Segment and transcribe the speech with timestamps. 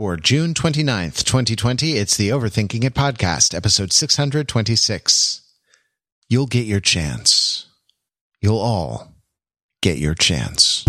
[0.00, 5.42] For June 29th, 2020, it's the Overthinking It podcast, episode 626.
[6.26, 7.66] You'll get your chance.
[8.40, 9.12] You'll all
[9.82, 10.86] get your chance.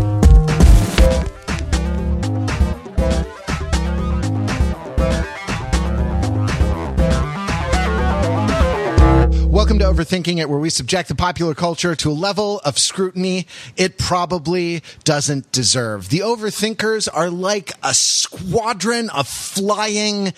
[9.91, 13.45] Overthinking It, where we subject the popular culture to a level of scrutiny
[13.75, 16.07] it probably doesn't deserve.
[16.07, 20.31] The overthinkers are like a squadron of flying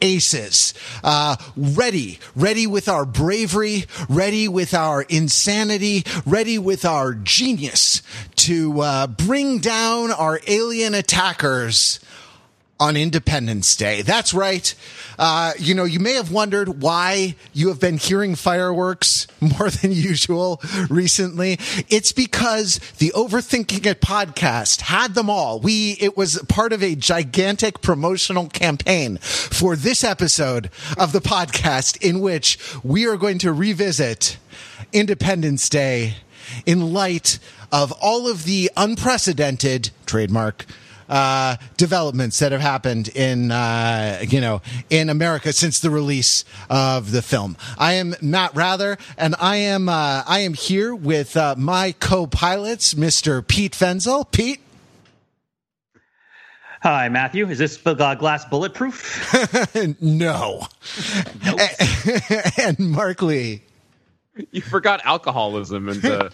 [0.00, 8.02] aces, uh, ready, ready with our bravery, ready with our insanity, ready with our genius
[8.36, 11.98] to uh, bring down our alien attackers
[12.80, 14.00] on Independence Day.
[14.00, 14.74] That's right.
[15.18, 19.92] Uh, you know, you may have wondered why you have been hearing fireworks more than
[19.92, 21.58] usual recently.
[21.90, 25.60] It's because the Overthinking It podcast had them all.
[25.60, 32.00] We, it was part of a gigantic promotional campaign for this episode of the podcast
[32.00, 34.38] in which we are going to revisit
[34.90, 36.14] Independence Day
[36.64, 37.38] in light
[37.70, 40.64] of all of the unprecedented trademark
[41.10, 47.10] uh, developments that have happened in uh, you know in America since the release of
[47.10, 47.56] the film.
[47.76, 52.94] I am Matt Wrather, and I am uh, I am here with uh, my co-pilots,
[52.94, 53.46] Mr.
[53.46, 54.30] Pete Fenzel.
[54.30, 54.60] Pete.
[56.82, 57.46] Hi, Matthew.
[57.50, 59.34] Is this uh, glass bulletproof?
[60.00, 60.66] no.
[62.56, 63.62] And Mark Lee.
[64.52, 66.32] You forgot alcoholism and the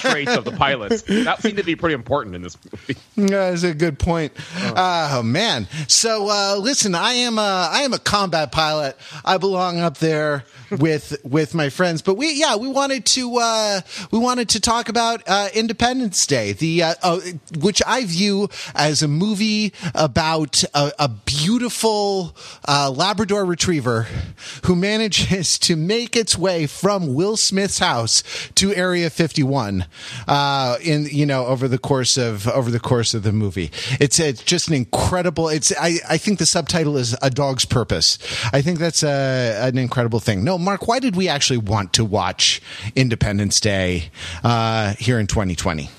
[0.00, 1.02] traits of the pilots.
[1.02, 2.96] That seemed to be pretty important in this movie.
[3.16, 4.32] That's a good point.
[4.56, 5.66] Oh, oh man.
[5.88, 8.96] So uh, listen, I am a, I am a combat pilot.
[9.24, 10.44] I belong up there
[10.78, 12.02] with with my friends.
[12.02, 13.80] But we yeah we wanted to uh,
[14.10, 17.20] we wanted to talk about uh, Independence Day, the uh, uh
[17.58, 22.36] which I view as a movie about a, a beautiful
[22.66, 24.06] uh, Labrador Retriever
[24.64, 28.24] who manages to make its way from Will Smith's house
[28.56, 29.86] to Area 51
[30.26, 33.70] uh, in you know over the course of over the course of the movie.
[34.00, 35.48] It's it's just an incredible.
[35.48, 38.18] It's I I think the subtitle is A Dog's Purpose.
[38.52, 40.42] I think that's a, an incredible thing.
[40.42, 42.60] No, Mark, why did we actually want to watch
[42.96, 44.10] Independence Day
[44.42, 45.90] uh, here in 2020?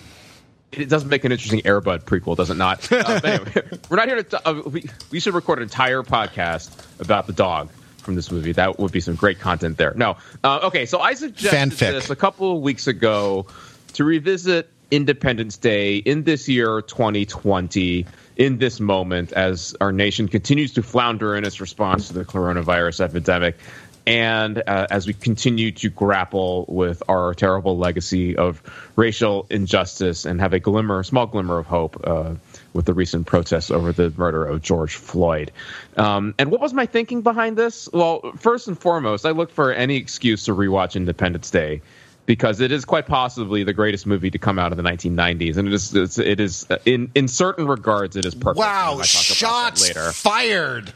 [0.73, 2.89] it does make an interesting Air Bud prequel, does it not?
[2.91, 4.47] Uh, anyway, we're not here to.
[4.47, 6.69] Uh, we, we should record an entire podcast
[6.99, 7.69] about the dog
[8.03, 8.51] from this movie.
[8.51, 9.93] That would be some great content there.
[9.95, 10.85] No, uh, okay.
[10.85, 11.91] So I suggested Fanfic.
[11.91, 13.47] this a couple of weeks ago
[13.93, 18.05] to revisit Independence Day in this year, 2020,
[18.37, 23.01] in this moment, as our nation continues to flounder in its response to the coronavirus
[23.01, 23.57] epidemic.
[24.05, 28.61] And uh, as we continue to grapple with our terrible legacy of
[28.95, 32.35] racial injustice and have a glimmer, small glimmer of hope uh,
[32.73, 35.51] with the recent protests over the murder of George Floyd.
[35.97, 37.89] Um, and what was my thinking behind this?
[37.91, 41.81] Well, first and foremost, I looked for any excuse to rewatch Independence Day
[42.25, 45.67] because it is quite possibly the greatest movie to come out of the 1990s, and
[45.67, 48.59] it is it's, it is in in certain regards it is perfect.
[48.59, 49.01] Wow!
[49.01, 50.93] Shots fired.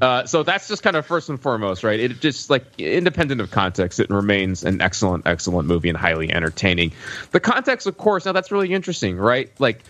[0.00, 1.98] Uh, so that's just kind of first and foremost, right?
[1.98, 6.92] It just like independent of context, it remains an excellent, excellent movie and highly entertaining.
[7.32, 9.50] The context, of course, now that's really interesting, right?
[9.58, 9.82] Like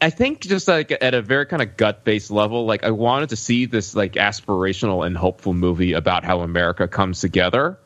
[0.00, 3.28] I think just like at a very kind of gut based level, like I wanted
[3.28, 7.78] to see this like aspirational and hopeful movie about how America comes together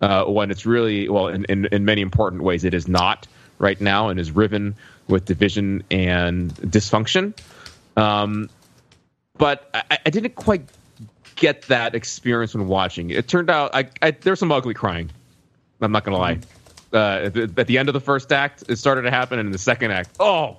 [0.00, 3.80] uh, when it's really well in, in, in many important ways it is not right
[3.80, 4.74] now and is riven
[5.06, 7.38] with division and dysfunction.
[7.96, 8.50] Um,
[9.38, 10.68] but I, I, didn't quite
[11.36, 13.10] get that experience when watching.
[13.10, 15.10] It turned out I, I there's some ugly crying.
[15.80, 16.40] I'm not gonna lie.
[16.92, 19.46] Uh, at, the, at the end of the first act, it started to happen, and
[19.46, 20.56] in the second act, oh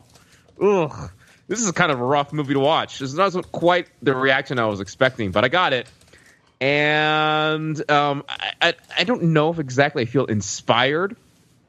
[0.60, 1.12] ugh,
[1.48, 3.00] this is kind of a rough movie to watch.
[3.00, 5.88] This wasn't quite the reaction I was expecting, but I got it.
[6.60, 11.16] And um, I, I, I don't know if exactly I feel inspired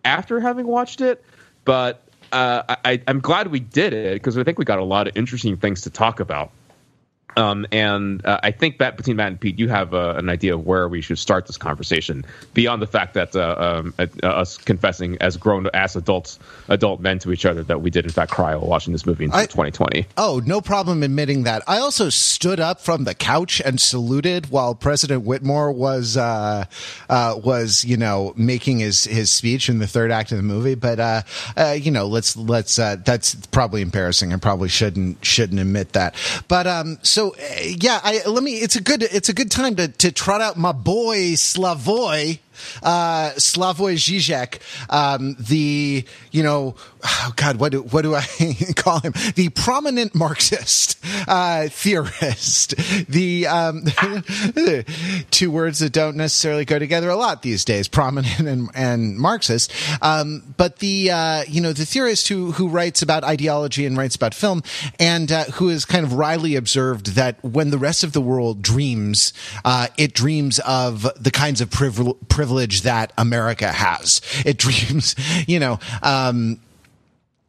[0.04, 1.24] after having watched it,
[1.64, 5.08] but uh, I, I'm glad we did it because I think we got a lot
[5.08, 6.50] of interesting things to talk about.
[7.36, 10.54] Um, and uh, I think that between Matt and Pete, you have uh, an idea
[10.54, 12.24] of where we should start this conversation
[12.54, 16.38] beyond the fact that uh, um, uh, us confessing as grown ass adults,
[16.68, 19.24] adult men to each other that we did in fact cry while watching this movie
[19.24, 20.06] in I, 2020.
[20.16, 21.62] Oh, no problem admitting that.
[21.66, 26.66] I also stood up from the couch and saluted while President Whitmore was uh,
[27.08, 30.74] uh, was you know making his his speech in the third act of the movie.
[30.74, 31.26] But
[31.80, 34.32] you know, let's let's that's probably embarrassing.
[34.32, 36.14] I probably shouldn't shouldn't admit that.
[36.48, 38.54] But um, so so uh, yeah, I, let me.
[38.54, 39.02] It's a good.
[39.02, 42.38] It's a good time to to trot out my boy Slavoj
[42.82, 44.60] uh, Slavoj Žižek,
[44.90, 48.22] um, the you know, oh God, what do what do I
[48.76, 49.12] call him?
[49.34, 52.74] The prominent Marxist uh, theorist.
[53.08, 53.84] The um,
[55.30, 59.72] two words that don't necessarily go together a lot these days: prominent and, and Marxist.
[60.00, 64.16] Um, but the uh, you know the theorist who who writes about ideology and writes
[64.16, 64.62] about film,
[64.98, 68.62] and uh, who has kind of wryly observed that when the rest of the world
[68.62, 69.32] dreams,
[69.64, 74.20] uh, it dreams of the kinds of privilege privilege that America has.
[74.44, 75.14] It dreams,
[75.46, 76.58] you know, um,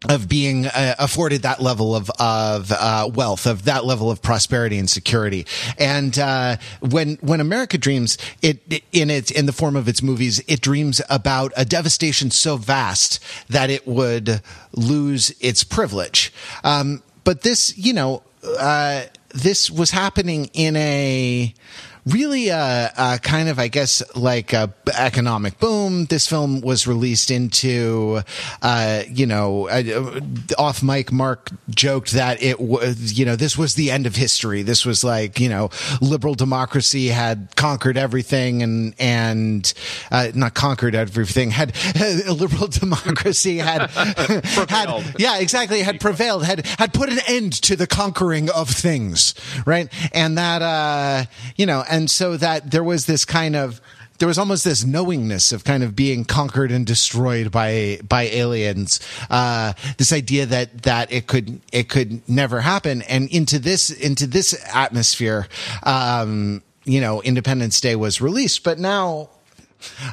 [0.07, 4.78] of being uh, afforded that level of of uh, wealth, of that level of prosperity
[4.78, 5.48] and security,
[5.80, 10.04] and uh, when when America dreams, it, it, in its in the form of its
[10.04, 13.19] movies, it dreams about a devastation so vast
[13.50, 14.44] that it would
[14.74, 16.31] lose its privilege.
[16.63, 18.22] Um, but this, you know,
[18.60, 21.56] uh, this was happening in a
[22.05, 26.05] really a, a, kind of, I guess, like a economic boom.
[26.05, 28.21] This film was released into,
[28.61, 30.19] uh, you know, uh,
[30.57, 31.11] off mic.
[31.11, 34.61] Mark joked that it was, you know, this was the end of history.
[34.61, 35.69] This was like, you know,
[36.01, 39.73] liberal democracy had conquered everything and and
[40.11, 41.51] uh, not conquered everything.
[41.51, 41.73] Had
[42.27, 43.89] liberal democracy had
[44.69, 49.33] had yeah exactly had prevailed had had put an end to the conquering of things
[49.65, 51.23] right and that uh
[51.56, 53.80] you know and so that there was this kind of
[54.18, 59.00] there was almost this knowingness of kind of being conquered and destroyed by by aliens.
[59.30, 64.25] Uh, this idea that that it could it could never happen, and into this into
[64.25, 65.48] this atmosphere,
[65.84, 69.30] um, you know, Independence Day was released, but now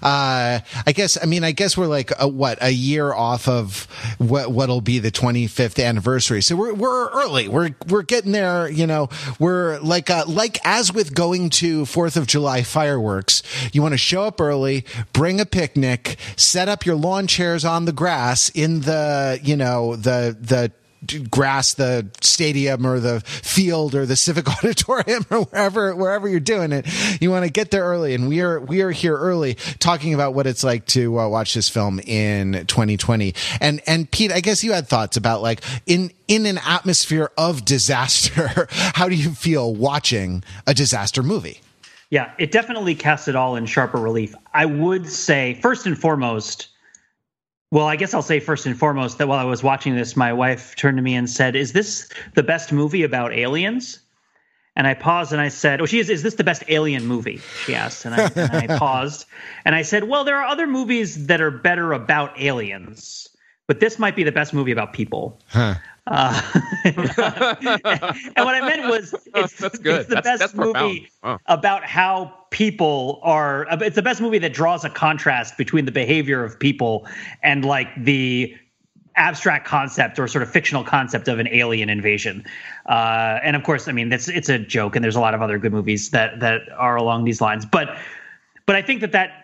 [0.03, 3.85] uh, I guess, I mean, I guess we're like, a, what, a year off of
[4.19, 6.43] what, what'll be the 25th anniversary.
[6.43, 7.49] So we're, we're early.
[7.49, 9.09] We're, we're getting there, you know,
[9.39, 13.99] we're like, uh, like as with going to 4th of July fireworks, you want to
[13.99, 18.81] show up early, bring a picnic, set up your lawn chairs on the grass in
[18.83, 20.73] the, you know, the, the
[21.31, 26.73] grass the stadium or the field or the civic auditorium or wherever wherever you're doing
[26.73, 26.87] it.
[27.21, 30.35] You want to get there early and we are we are here early talking about
[30.35, 34.63] what it's like to uh, watch this film in 2020 and and Pete I guess
[34.63, 39.75] you had thoughts about like in in an atmosphere of disaster how do you feel
[39.75, 41.61] watching a disaster movie?
[42.11, 44.35] Yeah it definitely casts it all in sharper relief.
[44.53, 46.70] I would say first and foremost
[47.71, 50.33] well, I guess I'll say first and foremost that while I was watching this, my
[50.33, 54.01] wife turned to me and said, "Is this the best movie about aliens?"
[54.77, 56.11] And I paused and I said, "Oh, she is.
[56.11, 59.27] Is this the best alien movie?" She asked, and I, and I paused
[59.65, 63.29] and I said, "Well, there are other movies that are better about aliens,
[63.67, 65.75] but this might be the best movie about people." Huh.
[66.07, 66.41] Uh,
[66.85, 66.97] and
[68.45, 70.01] what I meant was, it's, that's good.
[70.01, 71.11] It's the that's, best that's movie
[71.47, 73.67] about how people are.
[73.83, 77.07] It's the best movie that draws a contrast between the behavior of people
[77.43, 78.57] and like the
[79.17, 82.45] abstract concept or sort of fictional concept of an alien invasion.
[82.87, 85.43] Uh, and of course, I mean, that's it's a joke, and there's a lot of
[85.43, 87.67] other good movies that that are along these lines.
[87.67, 87.97] But
[88.67, 89.40] but I think that that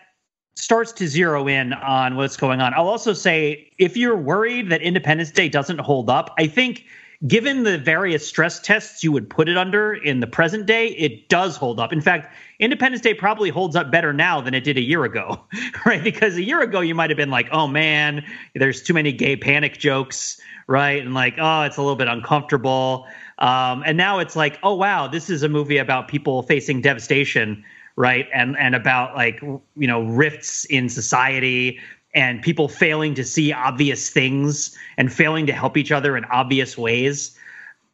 [0.57, 2.73] starts to zero in on what's going on.
[2.73, 6.83] I'll also say if you're worried that Independence Day doesn't hold up, I think
[7.27, 11.29] given the various stress tests you would put it under in the present day, it
[11.29, 11.93] does hold up.
[11.93, 15.43] In fact, Independence Day probably holds up better now than it did a year ago,
[15.85, 16.03] right?
[16.03, 18.25] Because a year ago you might have been like, "Oh man,
[18.55, 21.03] there's too many gay panic jokes," right?
[21.03, 23.05] And like, "Oh, it's a little bit uncomfortable."
[23.37, 27.63] Um, and now it's like, "Oh wow, this is a movie about people facing devastation."
[27.97, 28.27] Right?
[28.33, 31.79] And and about like you know rifts in society
[32.13, 36.77] and people failing to see obvious things and failing to help each other in obvious
[36.77, 37.37] ways.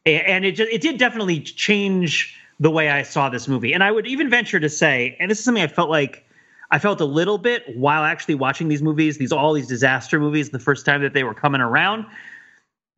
[0.06, 3.72] And it it did definitely change the way I saw this movie.
[3.72, 6.24] And I would even venture to say and this is something I felt like
[6.70, 10.50] I felt a little bit while actually watching these movies these all these disaster movies
[10.50, 12.04] the first time that they were coming around.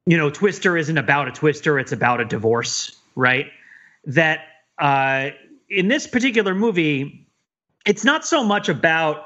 [0.07, 3.47] You know Twister isn't about a twister it's about a divorce right?
[4.05, 4.41] That
[4.79, 5.31] uh
[5.69, 7.27] in this particular movie,
[7.87, 9.25] it's not so much about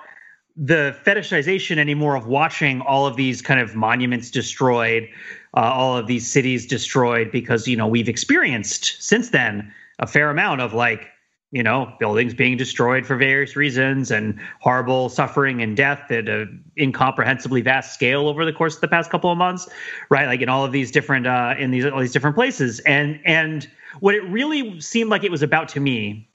[0.56, 5.09] the fetishization anymore of watching all of these kind of monuments destroyed,
[5.56, 10.30] uh, all of these cities destroyed, because you know we've experienced since then a fair
[10.30, 11.09] amount of like
[11.52, 16.62] you know buildings being destroyed for various reasons and horrible suffering and death at an
[16.76, 19.68] incomprehensibly vast scale over the course of the past couple of months,
[20.11, 20.26] right?
[20.26, 23.68] Like in all of these different uh, in these all these different places, and and
[24.00, 26.30] what it really seemed like it was about to me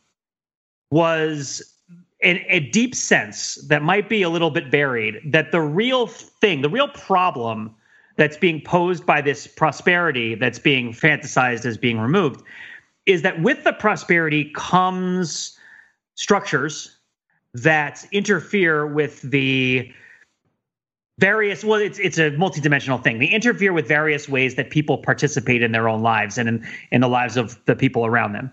[0.92, 1.62] was
[2.22, 6.62] an, a deep sense that might be a little bit buried that the real thing,
[6.62, 7.75] the real problem
[8.18, 12.42] that's being posed by this prosperity that's being fantasized as being removed
[13.06, 15.58] is that with the prosperity comes
[16.15, 16.98] structures
[17.54, 19.92] that interfere with the
[21.20, 23.20] various well it's it's a multidimensional thing.
[23.20, 27.01] They interfere with various ways that people participate in their own lives and in, in
[27.01, 28.51] the lives of the people around them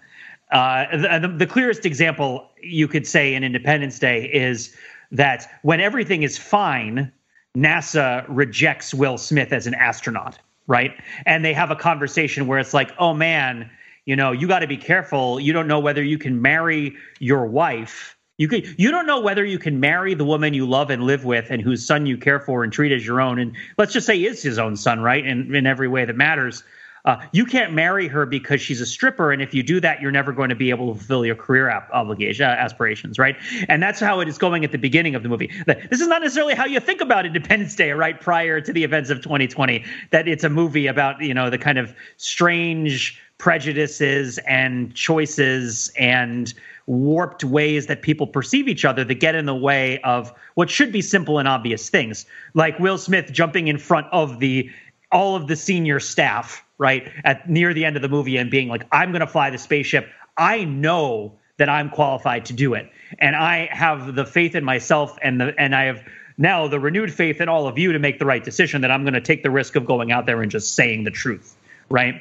[0.52, 4.76] uh, the, the, clearest example you could say in independence day is
[5.10, 7.10] that when everything is fine
[7.56, 10.92] nasa rejects will smith as an astronaut right
[11.26, 13.70] and they have a conversation where it's like oh man
[14.06, 17.46] you know you got to be careful you don't know whether you can marry your
[17.46, 21.04] wife you could you don't know whether you can marry the woman you love and
[21.04, 23.92] live with and whose son you care for and treat as your own and let's
[23.92, 25.24] just say is his own son, right?
[25.24, 26.64] In in every way that matters.
[27.04, 30.12] Uh, you can't marry her because she's a stripper, and if you do that, you're
[30.12, 33.36] never going to be able to fulfill your career ap- obligation uh, aspirations, right?
[33.68, 35.50] And that's how it is going at the beginning of the movie.
[35.66, 38.20] This is not necessarily how you think about Independence Day, right?
[38.20, 41.78] Prior to the events of 2020, that it's a movie about you know the kind
[41.78, 46.54] of strange prejudices and choices and
[46.86, 50.92] warped ways that people perceive each other that get in the way of what should
[50.92, 54.70] be simple and obvious things, like Will Smith jumping in front of the
[55.12, 58.68] all of the senior staff, right, at near the end of the movie and being
[58.68, 60.08] like, "I'm going to fly the spaceship.
[60.36, 65.18] I know that I'm qualified to do it, and I have the faith in myself,
[65.22, 66.02] and the and I have."
[66.38, 69.02] Now the renewed faith in all of you to make the right decision that I'm
[69.02, 71.54] going to take the risk of going out there and just saying the truth,
[71.90, 72.14] right?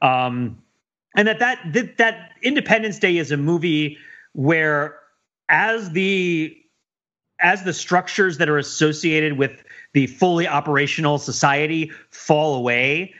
[0.00, 0.62] Um,
[1.16, 3.98] and that, that that that Independence Day is a movie
[4.32, 4.98] where
[5.48, 6.56] as the
[7.40, 13.14] as the structures that are associated with the fully operational society fall away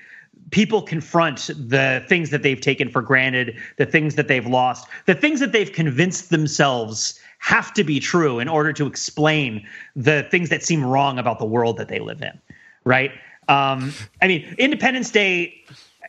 [0.50, 5.14] people confront the things that they've taken for granted the things that they've lost the
[5.14, 10.48] things that they've convinced themselves have to be true in order to explain the things
[10.48, 12.38] that seem wrong about the world that they live in
[12.84, 13.12] right?
[13.48, 15.64] Um, i mean independence day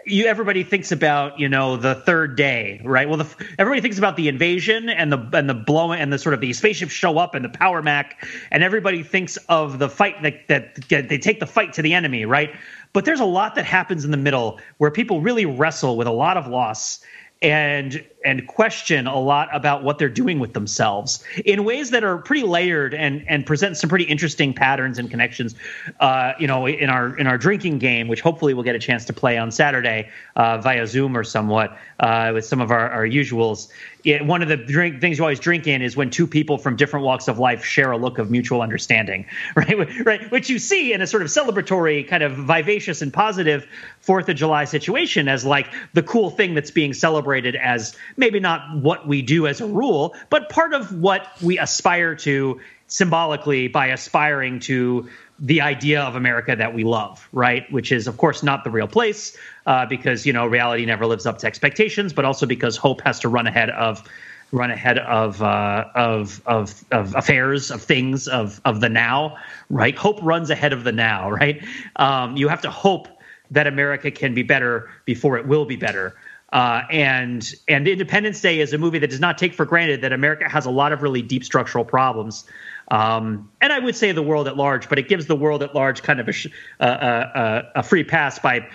[0.09, 3.07] you everybody thinks about you know the third day right?
[3.07, 6.33] Well the, everybody thinks about the invasion and the and the blowing and the sort
[6.33, 10.21] of the spaceships show up and the power mac and everybody thinks of the fight
[10.23, 12.53] that that they take the fight to the enemy right?
[12.91, 16.11] But there's a lot that happens in the middle where people really wrestle with a
[16.11, 17.01] lot of loss
[17.41, 22.17] and and question a lot about what they're doing with themselves in ways that are
[22.17, 25.55] pretty layered and and present some pretty interesting patterns and connections.
[25.99, 29.05] Uh, you know, in our in our drinking game, which hopefully we'll get a chance
[29.05, 33.05] to play on Saturday uh, via Zoom or somewhat uh, with some of our, our
[33.05, 33.69] usuals
[34.05, 36.75] it, one of the drink things you always drink in is when two people from
[36.75, 39.77] different walks of life share a look of mutual understanding, right?
[40.05, 43.67] right, which you see in a sort of celebratory, kind of vivacious and positive
[43.99, 48.75] Fourth of July situation as like the cool thing that's being celebrated as maybe not
[48.75, 53.87] what we do as a rule, but part of what we aspire to symbolically by
[53.87, 55.09] aspiring to
[55.39, 57.71] the idea of America that we love, right?
[57.71, 61.25] Which is, of course, not the real place uh, because you know reality never lives
[61.25, 64.03] up to expectations, but also because hope has to run ahead of
[64.51, 69.37] run ahead of uh, of, of of affairs, of things, of of the now,
[69.69, 69.97] right?
[69.97, 71.63] Hope runs ahead of the now, right?
[71.95, 73.07] Um, you have to hope
[73.51, 76.15] that America can be better before it will be better.
[76.51, 80.13] Uh, and and Independence Day is a movie that does not take for granted that
[80.13, 82.45] America has a lot of really deep structural problems.
[82.91, 85.75] Um, and I would say the world at large, but it gives the world at
[85.75, 86.33] large kind of a,
[86.79, 88.67] a, a, a free pass by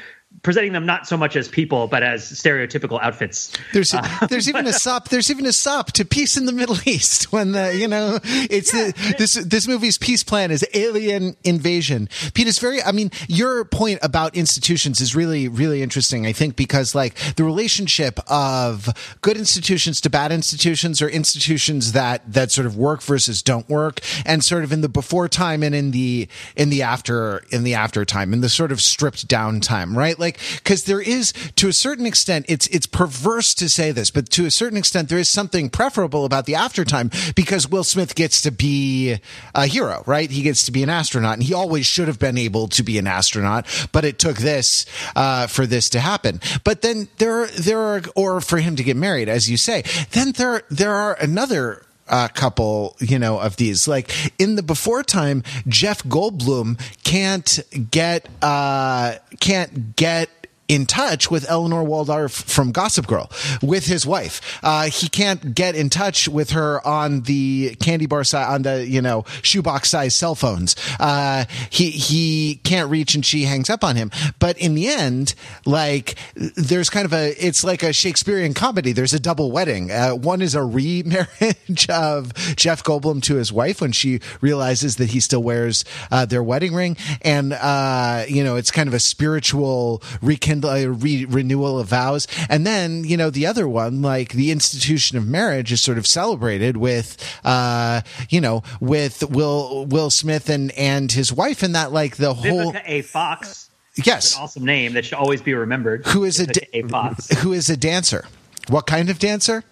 [0.45, 3.51] presenting them not so much as people but as stereotypical outfits.
[3.73, 6.77] There's uh, there's even a sop there's even a sop to peace in the Middle
[6.87, 8.93] East when the you know it's yeah.
[8.93, 12.09] the, this this movie's peace plan is alien invasion.
[12.35, 16.55] Pete is very I mean your point about institutions is really really interesting I think
[16.55, 18.89] because like the relationship of
[19.23, 24.01] good institutions to bad institutions or institutions that that sort of work versus don't work
[24.27, 27.75] and sort of in the before time and in the in the after in the
[27.75, 31.69] after time in the sort of stripped down time right like because there is to
[31.69, 35.19] a certain extent it's it's perverse to say this but to a certain extent there
[35.19, 39.19] is something preferable about the aftertime because will smith gets to be
[39.55, 40.31] a hero right?
[40.31, 42.99] He gets to be an astronaut and he always should have been able to be
[42.99, 44.87] an astronaut but it took this
[45.17, 46.41] uh, for this to happen.
[46.63, 49.83] But then there there are or for him to get married as you say.
[50.11, 53.89] Then there there are another a couple, you know, of these.
[53.89, 60.29] Like in the before time, Jeff Goldblum can't get uh can't get
[60.69, 63.31] in touch with Eleanor Waldorf from Gossip Girl
[63.63, 64.61] with his wife.
[64.63, 68.87] Uh, he can't get in touch with her on the candy bar side, on the,
[68.87, 70.75] you know, shoebox size cell phones.
[70.99, 74.11] Uh, he, he can't reach and she hangs up on him.
[74.39, 75.35] But in the end,
[75.67, 78.93] like, there's kind of a, it's like a Shakespearean comedy.
[78.93, 79.91] There's a double wedding.
[79.91, 85.11] Uh, one is a remarriage of Jeff Goldblum to his wife when she realizes that
[85.11, 86.97] he still wears uh, their wedding ring.
[87.21, 92.27] And, uh, you know, it's kind of a spiritual rekindling a re- renewal of vows,
[92.51, 96.07] and then you know the other one, like the institution of marriage, is sort of
[96.07, 101.93] celebrated with, uh, you know, with Will Will Smith and and his wife, and that
[101.93, 103.03] like the whole Vivica A.
[103.03, 103.71] Fox.
[104.05, 106.07] yes, An awesome name that should always be remembered.
[106.07, 106.83] who is a da- A.
[106.83, 107.29] Fox.
[107.41, 108.27] who is a dancer.
[108.69, 109.65] What kind of dancer?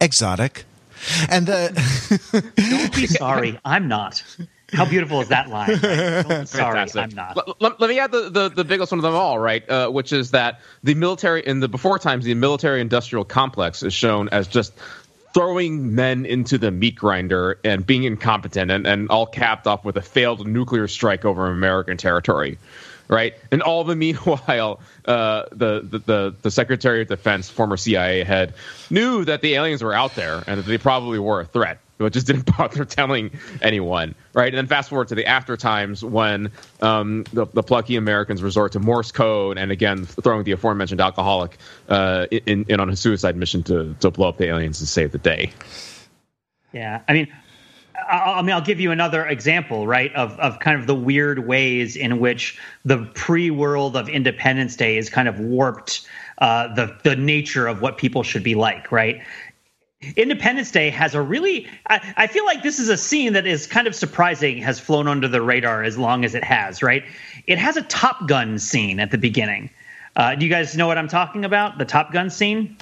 [0.00, 0.64] Exotic.
[1.30, 4.22] And the Don't be sorry, I'm not.
[4.72, 5.70] How beautiful is that line?
[5.70, 5.78] right?
[5.82, 7.02] Sorry, Fantastic.
[7.02, 7.36] I'm not.
[7.36, 9.68] Let, let- let me add the, the, the biggest one of them all, right?
[9.68, 13.94] Uh, which is that the military, in the before times, the military industrial complex is
[13.94, 14.74] shown as just
[15.34, 19.96] throwing men into the meat grinder and being incompetent and, and all capped off with
[19.96, 22.58] a failed nuclear strike over American territory.
[23.10, 28.22] Right, and all the meanwhile, uh, the, the the the Secretary of Defense, former CIA
[28.22, 28.52] head,
[28.90, 32.12] knew that the aliens were out there and that they probably were a threat but
[32.12, 34.48] just didn't bother telling anyone, right?
[34.48, 36.50] And then fast forward to the after times when
[36.80, 41.58] um, the, the plucky Americans resort to Morse code and again throwing the aforementioned alcoholic
[41.88, 45.12] uh, in, in on a suicide mission to, to blow up the aliens and save
[45.12, 45.52] the day.
[46.72, 47.28] Yeah, I mean,
[48.08, 51.96] I, mean, I'll give you another example, right, of of kind of the weird ways
[51.96, 56.06] in which the pre-world of Independence Day is kind of warped
[56.38, 59.20] uh, the the nature of what people should be like, right?
[60.16, 63.66] Independence Day has a really, I, I feel like this is a scene that is
[63.66, 67.04] kind of surprising, has flown under the radar as long as it has, right?
[67.46, 69.70] It has a Top Gun scene at the beginning.
[70.14, 71.78] Uh, do you guys know what I'm talking about?
[71.78, 72.76] The Top Gun scene?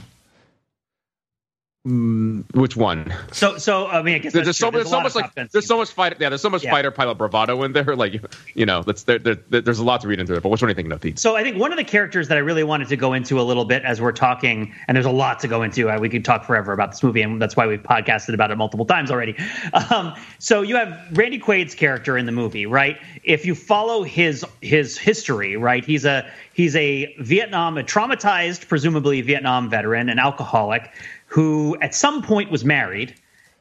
[1.86, 3.14] Which one?
[3.30, 4.78] So, so I mean, I guess There's, so, true.
[4.80, 6.72] there's so much like there's so much fighter yeah there's so much Yeah.
[6.72, 8.20] fighter pilot bravado in there like
[8.54, 10.62] you know that's there, there, there- there's a lot to read into it but which
[10.62, 11.18] one are you thinking of Pete?
[11.20, 13.42] So I think one of the characters that I really wanted to go into a
[13.42, 15.88] little bit as we're talking, and there's a lot to go into.
[15.88, 18.56] Uh, we could talk forever about this movie, and that's why we've podcasted about it
[18.56, 19.36] multiple times already.
[19.90, 22.98] Um, so you have Randy Quaid's character in the movie, right?
[23.22, 29.20] If you follow his his history, right, he's a he's a Vietnam, a traumatized, presumably
[29.20, 30.90] Vietnam veteran, an alcoholic,
[31.26, 33.14] who at some point was married,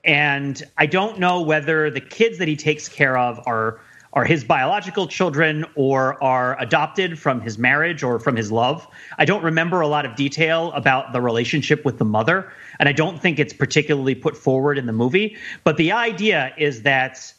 [0.03, 3.79] and I don't know whether the kids that he takes care of are
[4.15, 8.88] are his biological children or are adopted from his marriage or from his love.
[9.17, 12.93] I don't remember a lot of detail about the relationship with the mother, and I
[12.93, 15.36] don't think it's particularly put forward in the movie.
[15.65, 17.34] But the idea is that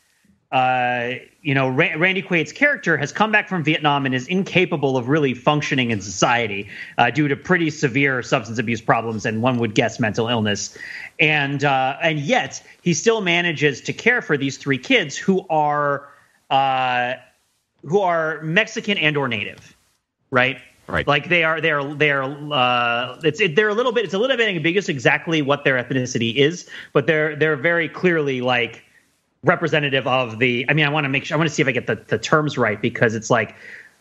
[0.53, 4.97] uh, you know, Ra- Randy Quaid's character has come back from Vietnam and is incapable
[4.97, 9.59] of really functioning in society uh, due to pretty severe substance abuse problems and one
[9.59, 10.79] would guess mental illness,
[11.19, 16.09] and uh, and yet he still manages to care for these three kids who are
[16.51, 17.15] uh,
[17.83, 19.77] who are Mexican and or native,
[20.31, 20.59] right?
[20.89, 21.05] Right.
[21.05, 22.23] Like they are, they are, they are.
[22.23, 24.05] Uh, it's it, they're a little bit.
[24.05, 28.41] It's a little bit ambiguous exactly what their ethnicity is, but they're they're very clearly
[28.41, 28.85] like
[29.47, 30.67] representative of the.
[30.69, 31.37] I mean, I want to make sure.
[31.37, 33.57] I want to see if I get the, the terms right because it's like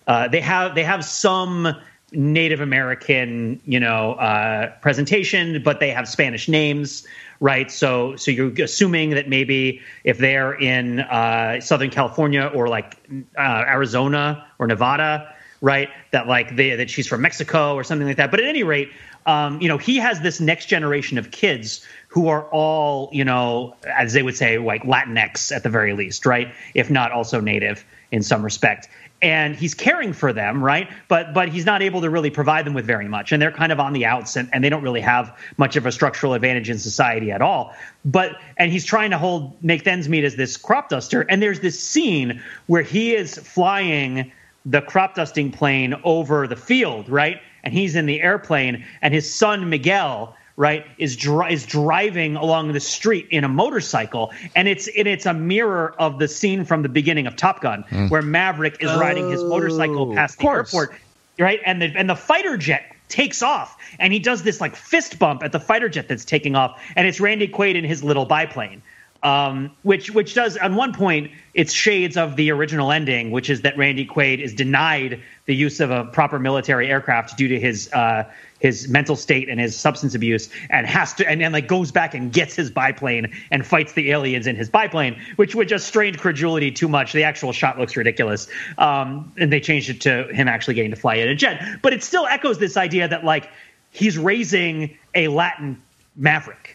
[0.08, 1.76] uh, they have they have some
[2.12, 7.06] Native American, you know, uh, presentation, but they have Spanish names,
[7.40, 7.72] right?
[7.72, 12.98] So so you're assuming that maybe if they're in uh, Southern California or like
[13.38, 18.18] uh, Arizona or Nevada, right, that like they, that she's from Mexico or something like
[18.18, 18.32] that.
[18.32, 18.92] But at any rate,
[19.26, 23.76] um, you know, he has this next generation of kids who are all, you know,
[23.86, 26.48] as they would say, like Latinx at the very least, right?
[26.74, 28.88] If not also native in some respect.
[29.22, 30.90] And he's caring for them, right?
[31.10, 33.74] But but he's not able to really provide them with very much, and they're kind
[33.74, 36.70] of on the outs, and, and they don't really have much of a structural advantage
[36.70, 37.74] in society at all.
[38.06, 41.60] But and he's trying to hold make ends meet as this crop duster, and there's
[41.60, 44.32] this scene where he is flying
[44.66, 47.42] the crop dusting plane over the field, right?
[47.66, 52.72] And he's in the airplane, and his son Miguel, right, is dri- is driving along
[52.72, 56.82] the street in a motorcycle, and it's and it's a mirror of the scene from
[56.82, 58.10] the beginning of Top Gun, mm.
[58.10, 60.96] where Maverick is riding his oh, motorcycle Oh, past the airport,
[61.40, 61.60] right?
[61.66, 65.44] And the and the fighter jet takes off, and he does this like fist bump
[65.44, 68.82] at the fighter jet that's taking off, and it's Randy Quaid in his little biplane
[69.26, 73.62] um, which which does on one point it's shades of the original ending, which is
[73.62, 77.92] that Randy Quaid is denied the use of a proper military aircraft due to his
[77.92, 81.92] uh, his mental state and his substance abuse, and has to and then like goes
[81.92, 85.88] back and gets his biplane and fights the aliens in his biplane, which would just
[85.88, 87.12] strain credulity too much.
[87.12, 90.98] The actual shot looks ridiculous, um, and they changed it to him actually getting to
[90.98, 93.50] fly in a jet, but it still echoes this idea that like
[93.90, 95.82] he's raising a Latin
[96.16, 96.75] maverick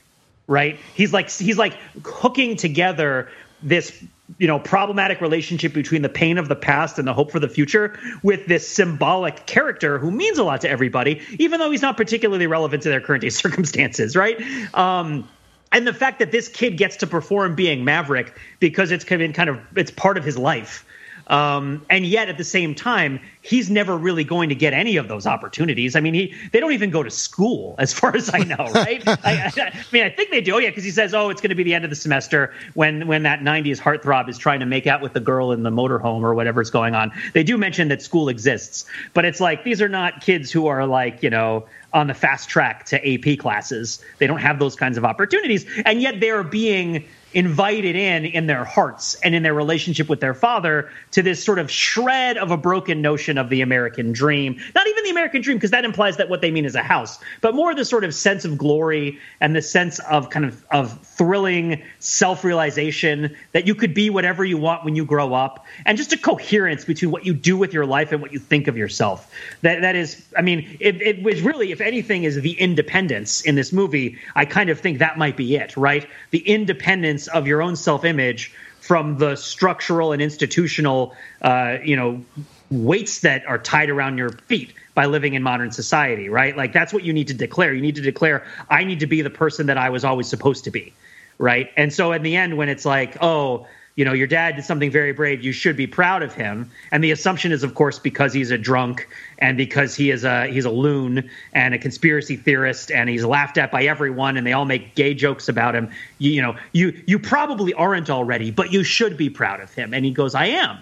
[0.50, 0.78] right?
[0.94, 3.30] He's like he's like hooking together
[3.62, 4.04] this
[4.38, 7.48] you know problematic relationship between the pain of the past and the hope for the
[7.48, 11.96] future with this symbolic character who means a lot to everybody, even though he's not
[11.96, 14.40] particularly relevant to their current day circumstances, right?
[14.74, 15.28] Um,
[15.72, 19.32] and the fact that this kid gets to perform being Maverick because it's kind of
[19.32, 20.84] kind of it's part of his life.
[21.30, 25.06] Um, and yet at the same time, he's never really going to get any of
[25.06, 25.94] those opportunities.
[25.94, 29.00] I mean, he they don't even go to school, as far as I know, right?
[29.06, 30.56] I, I, I, mean, I think they do.
[30.56, 32.52] Oh, yeah, because he says, "Oh, it's going to be the end of the semester
[32.74, 35.70] when when that '90s heartthrob is trying to make out with the girl in the
[35.70, 39.80] motorhome or whatever's going on." They do mention that school exists, but it's like these
[39.80, 44.04] are not kids who are like you know on the fast track to AP classes.
[44.18, 48.64] They don't have those kinds of opportunities, and yet they're being invited in in their
[48.64, 52.56] hearts and in their relationship with their father to this sort of shred of a
[52.56, 54.60] broken notion of the American dream.
[54.74, 57.18] Not even the American dream, because that implies that what they mean is a house,
[57.40, 61.00] but more the sort of sense of glory and the sense of kind of, of
[61.02, 65.96] thrilling self realization that you could be whatever you want when you grow up, and
[65.96, 68.76] just a coherence between what you do with your life and what you think of
[68.76, 69.32] yourself.
[69.62, 73.54] That that is, I mean, it, it was really, if anything, is the independence in
[73.54, 74.18] this movie.
[74.34, 76.08] I kind of think that might be it, right?
[76.30, 82.24] The independence of your own self image from the structural and institutional, uh, you know,
[82.70, 86.56] weights that are tied around your feet by living in modern society, right?
[86.56, 87.72] Like that's what you need to declare.
[87.74, 90.64] You need to declare, I need to be the person that I was always supposed
[90.64, 90.92] to be,
[91.38, 91.70] right?
[91.76, 93.66] And so in the end, when it's like, oh,
[94.00, 95.44] you know, your dad did something very brave.
[95.44, 96.70] You should be proud of him.
[96.90, 99.06] And the assumption is, of course, because he's a drunk
[99.38, 103.58] and because he is a he's a loon and a conspiracy theorist and he's laughed
[103.58, 105.90] at by everyone and they all make gay jokes about him.
[106.16, 109.92] You, you know, you you probably aren't already, but you should be proud of him.
[109.92, 110.78] And he goes, I am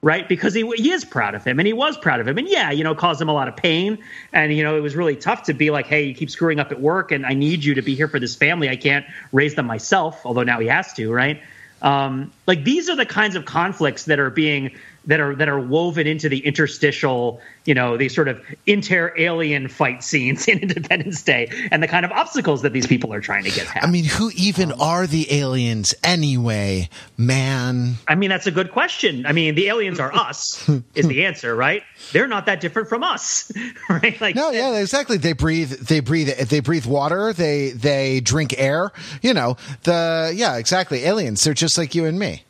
[0.00, 0.28] right?
[0.28, 2.36] Because he, he is proud of him and he was proud of him.
[2.36, 3.96] And yeah, you know, caused him a lot of pain.
[4.34, 6.70] And, you know, it was really tough to be like, hey, you keep screwing up
[6.70, 8.68] at work and I need you to be here for this family.
[8.68, 11.42] I can't raise them myself, although now he has to, right?
[11.84, 14.74] Um, like these are the kinds of conflicts that are being
[15.06, 20.02] that are that are woven into the interstitial, you know, these sort of inter-alien fight
[20.02, 23.50] scenes in Independence Day, and the kind of obstacles that these people are trying to
[23.50, 23.86] get past.
[23.86, 27.94] I mean, who even um, are the aliens anyway, man?
[28.08, 29.26] I mean, that's a good question.
[29.26, 31.82] I mean, the aliens are us, is the answer, right?
[32.12, 33.52] They're not that different from us,
[33.88, 34.20] right?
[34.20, 35.16] Like, no, yeah, exactly.
[35.16, 37.32] They breathe, they breathe, they breathe water.
[37.32, 38.92] They they drink air.
[39.22, 41.04] You know, the yeah, exactly.
[41.04, 41.44] Aliens.
[41.44, 42.44] They're just like you and me.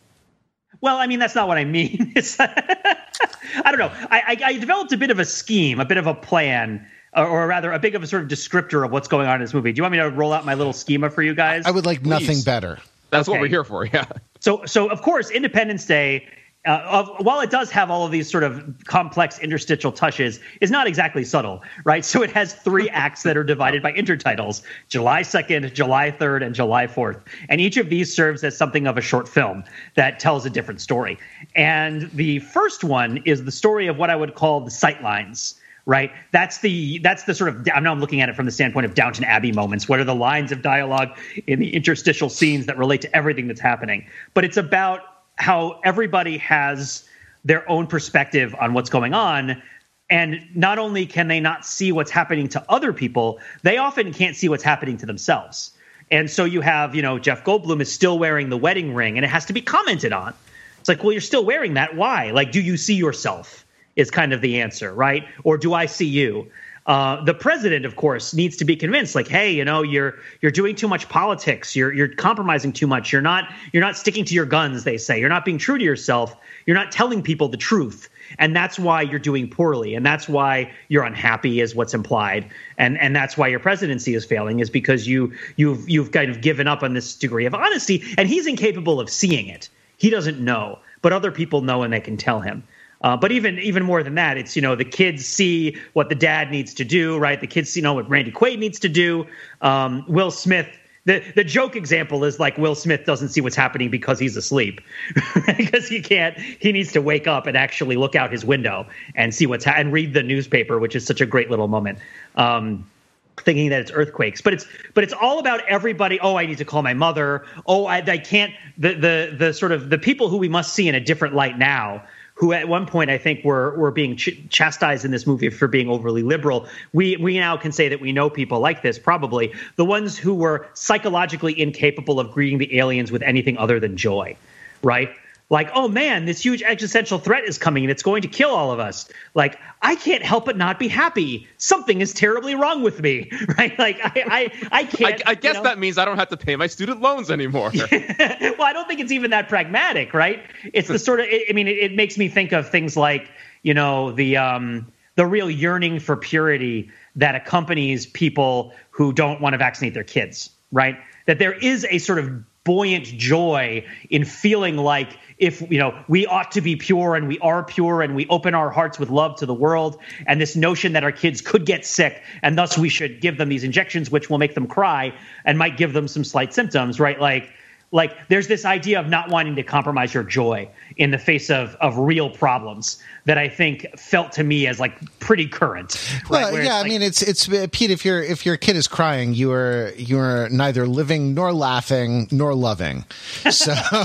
[0.85, 2.13] Well, I mean, that's not what I mean.
[2.17, 3.91] It's, I don't know.
[4.11, 7.27] I, I, I, developed a bit of a scheme, a bit of a plan, or,
[7.27, 9.55] or, rather, a bit of a sort of descriptor of what's going on in this
[9.55, 9.73] movie.
[9.73, 11.65] Do you want me to roll out my little schema for you guys?
[11.65, 12.11] I would like Please.
[12.11, 12.79] nothing better.
[13.09, 13.39] That's okay.
[13.39, 13.87] what we're here for.
[13.87, 14.05] Yeah.
[14.41, 16.29] So, so of course, Independence Day
[16.67, 20.87] uh, while it does have all of these sort of complex interstitial touches, is not
[20.87, 22.05] exactly subtle, right?
[22.05, 26.55] So it has three acts that are divided by intertitles: July 2nd, July 3rd, and
[26.55, 27.21] July 4th.
[27.49, 30.81] And each of these serves as something of a short film that tells a different
[30.81, 31.19] story.
[31.55, 35.55] And the first one is the story of what I would call the sightlines
[35.87, 36.13] right?
[36.33, 38.95] That's the that's the sort of I'm now looking at it from the standpoint of
[38.95, 39.89] Downton Abbey moments.
[39.89, 41.11] What are the lines of dialogue
[41.47, 44.07] in the interstitial scenes that relate to everything that's happening?
[44.33, 45.01] But it's about
[45.37, 47.09] how everybody has
[47.45, 49.63] their own perspective on what's going on.
[50.11, 54.37] And not only can they not see what's happening to other people they often can't
[54.37, 55.73] see what's happening to themselves.
[56.11, 59.25] And so you have you know jeff goldblum is still wearing the wedding ring and
[59.25, 60.35] it has to be commented on.
[60.81, 61.97] It's like well you're still wearing that.
[61.97, 62.31] Why?
[62.31, 63.65] Like do you see yourself
[63.97, 65.27] is kind of the answer right?
[65.43, 66.51] Or do i see you
[66.87, 69.15] uh, the president, of course, needs to be convinced.
[69.15, 71.75] Like, hey, you know, you're you're doing too much politics.
[71.75, 73.11] You're you're compromising too much.
[73.11, 74.85] You're not you're not sticking to your guns.
[74.85, 76.37] They say you're not being true to yourself.
[76.67, 79.95] You're not telling people the truth, and that's why you're doing poorly.
[79.95, 82.51] And that's why you're unhappy, is what's implied.
[82.77, 86.43] And and that's why your presidency is failing, is because you you've you've kind of
[86.43, 88.03] given up on this degree of honesty.
[88.19, 89.71] And he's incapable of seeing it.
[89.97, 92.63] He doesn't know, but other people know, and they can tell him.
[93.05, 96.15] Uh, but even even more than that, it's you know the kids see what the
[96.15, 97.39] dad needs to do, right?
[97.39, 99.27] The kids see you know what Randy Quaid needs to do.
[99.61, 100.67] Um, Will Smith.
[101.07, 104.81] The, the joke example is like Will Smith doesn't see what's happening because he's asleep
[105.59, 109.35] because he can't he needs to wake up and actually look out his window and
[109.35, 111.99] see what's ha- and read the newspaper which is such a great little moment
[112.37, 112.89] um,
[113.37, 116.65] thinking that it's earthquakes but it's but it's all about everybody oh i need to
[116.65, 120.39] call my mother oh i, I can't the the the sort of the people who
[120.39, 122.03] we must see in a different light now
[122.35, 125.69] who at one point I think were were being ch- chastised in this movie for
[125.69, 126.67] being overly liberal.
[126.93, 128.99] We we now can say that we know people like this.
[128.99, 133.97] Probably the ones who were psychologically incapable of greeting the aliens with anything other than
[133.97, 134.37] joy,
[134.83, 135.11] right?
[135.51, 138.73] Like, oh man, this huge existential threat is coming and it's going to kill all
[138.73, 139.09] of us.
[139.35, 141.47] Like, I can't help but not be happy.
[141.59, 143.79] Something is terribly wrong with me, right?
[143.79, 145.23] Like, I, I, I can't.
[145.27, 145.65] I, I guess you know?
[145.65, 147.71] that means I don't have to pay my student loans anymore.
[147.93, 150.43] well, I don't think it's even that pragmatic, right?
[150.73, 151.27] It's the sort of.
[151.27, 153.31] I mean, it, it makes me think of things like,
[153.63, 159.53] you know, the um, the real yearning for purity that accompanies people who don't want
[159.53, 160.99] to vaccinate their kids, right?
[161.27, 166.27] That there is a sort of buoyant joy in feeling like if you know we
[166.27, 169.37] ought to be pure and we are pure and we open our hearts with love
[169.37, 172.89] to the world and this notion that our kids could get sick and thus we
[172.89, 175.13] should give them these injections which will make them cry
[175.45, 177.21] and might give them some slight symptoms right?
[177.21, 177.53] Like
[177.95, 181.77] like there's this idea of not wanting to compromise your joy in the face of
[181.77, 185.95] of real problems that I think felt to me as like pretty current.
[186.29, 186.53] Right?
[186.53, 187.91] Well, yeah, like, I mean, it's it's uh, Pete.
[187.91, 192.29] If your if your kid is crying, you are you are neither living nor laughing
[192.31, 193.05] nor loving.
[193.51, 193.73] So,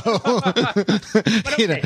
[1.58, 1.80] you know,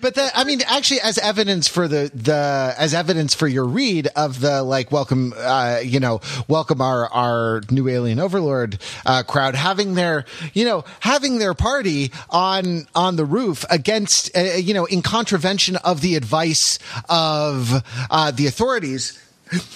[0.00, 4.08] but that I mean, actually, as evidence for the the as evidence for your read
[4.16, 9.54] of the like welcome, uh, you know, welcome our our new alien overlord uh, crowd
[9.54, 14.84] having their you know having their party on on the roof against uh, you know
[14.84, 16.78] in contravention of the advice
[17.08, 19.18] of uh, the authorities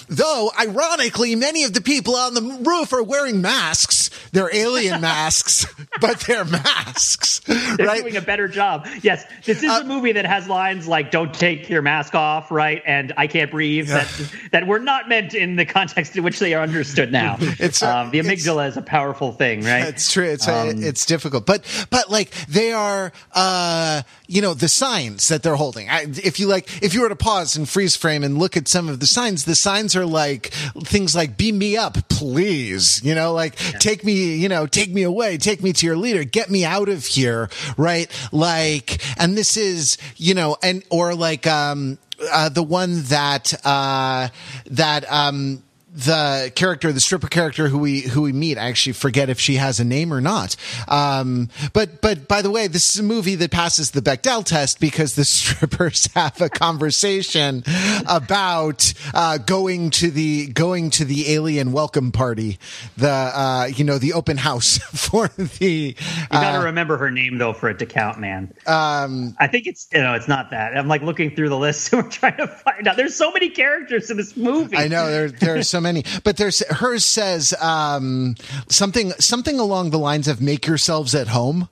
[0.07, 4.09] Though, ironically, many of the people on the roof are wearing masks.
[4.31, 5.65] They're alien masks,
[6.01, 7.39] but they're masks.
[7.39, 8.01] They're right?
[8.01, 8.87] doing a better job.
[9.01, 12.51] Yes, this is uh, a movie that has lines like "Don't take your mask off,"
[12.51, 14.03] right, and "I can't breathe." Yeah.
[14.03, 17.37] That that were not meant in the context in which they are understood now.
[17.63, 19.87] It's um, the amygdala is a powerful thing, right?
[19.87, 20.25] It's true.
[20.25, 25.43] It's um, it's difficult, but but like they are, uh, you know, the signs that
[25.43, 25.89] they're holding.
[25.89, 28.67] I, if you like, if you were to pause and freeze frame and look at
[28.67, 30.47] some of the signs, the signs are like
[30.83, 33.01] things like beam me up, please.
[33.03, 33.79] You know, like yeah.
[33.79, 36.89] take me, you know, take me away, take me to your leader, get me out
[36.89, 37.49] of here.
[37.77, 38.11] Right.
[38.31, 41.97] Like, and this is, you know, and, or like, um,
[42.31, 44.27] uh, the one that, uh,
[44.69, 45.62] that, um,
[45.93, 49.55] the character, the stripper character who we who we meet, I actually forget if she
[49.55, 50.55] has a name or not.
[50.87, 54.79] Um, but but by the way, this is a movie that passes the Bechdel test
[54.79, 57.63] because the strippers have a conversation
[58.07, 62.57] about uh, going to the going to the alien welcome party,
[62.97, 65.95] the uh, you know the open house for the.
[65.95, 68.51] Uh, you got to remember her name though for it to count, man.
[68.65, 70.75] Um, I think it's you know it's not that.
[70.75, 72.97] I'm like looking through the list and we're trying to find out.
[72.97, 74.75] There's so many characters in this movie.
[74.75, 78.35] I know there there are so many, but there's hers says um,
[78.69, 81.69] something something along the lines of "make yourselves at home."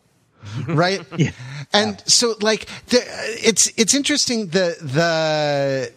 [0.67, 1.30] right yeah.
[1.71, 3.00] and so like the,
[3.43, 5.91] it's it's interesting the the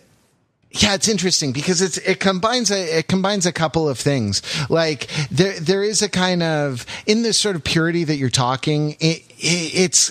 [0.77, 4.43] yeah, it's interesting because it's it combines a it combines a couple of things.
[4.69, 8.97] Like there there is a kind of in this sort of purity that you're talking.
[8.99, 10.11] It, it's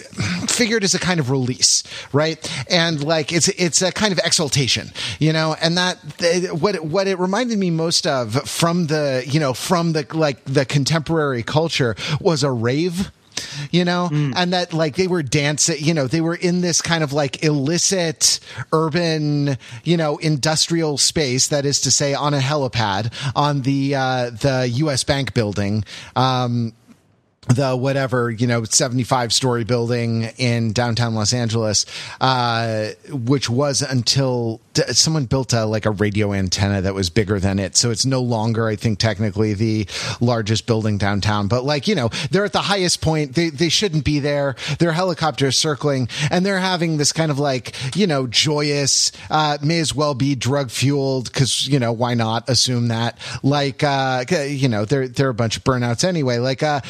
[0.54, 2.40] figured as a kind of release, right?
[2.70, 5.56] And like it's it's a kind of exaltation, you know.
[5.62, 5.98] And that
[6.54, 10.66] what what it reminded me most of from the you know from the like the
[10.66, 13.12] contemporary culture was a rave
[13.72, 14.34] you know, mm.
[14.36, 17.44] and that like they were dancing, you know, they were in this kind of like
[17.44, 18.40] illicit
[18.72, 21.48] urban, you know, industrial space.
[21.48, 25.04] That is to say, on a helipad on the uh, the U.S.
[25.04, 25.84] Bank building.
[26.16, 26.74] Um,
[27.48, 31.86] the whatever you know 75 story building in downtown los angeles
[32.22, 37.60] uh, which was until someone built a like a radio antenna that was bigger than
[37.60, 37.76] it.
[37.76, 39.88] So it's no longer i think technically the
[40.20, 43.36] largest building downtown but like you know they're at the highest point.
[43.36, 44.56] They they shouldn't be there.
[44.80, 49.80] Their helicopters circling and they're having this kind of like you know joyous uh, may
[49.80, 53.18] as well be drug fueled because you know why not assume that?
[53.44, 56.38] Like uh, you know they're they're a bunch of burnouts anyway.
[56.38, 56.82] Like uh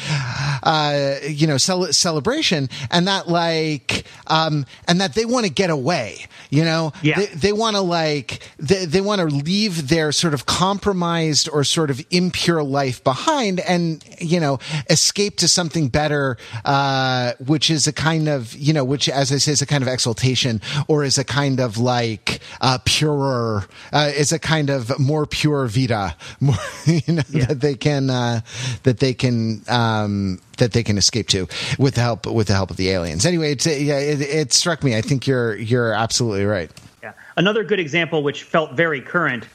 [0.62, 5.70] uh, you know, cel- celebration and that like, um, and that they want to get
[5.70, 7.18] away, you know, yeah.
[7.18, 11.64] they, they want to like, they, they want to leave their sort of compromised or
[11.64, 17.86] sort of impure life behind and, you know, escape to something better, uh, which is
[17.86, 21.04] a kind of, you know, which, as I say, is a kind of exaltation or
[21.04, 26.16] is a kind of like, uh, purer, uh, is a kind of more pure vita,
[26.40, 27.46] more, you know, yeah.
[27.46, 28.40] that they can, uh,
[28.84, 31.46] that they can, um, that they can escape to
[31.78, 33.26] with the help with the help of the aliens.
[33.26, 34.96] Anyway, it's, yeah, it, it struck me.
[34.96, 36.70] I think you're you're absolutely right.
[37.02, 39.46] Yeah, another good example which felt very current,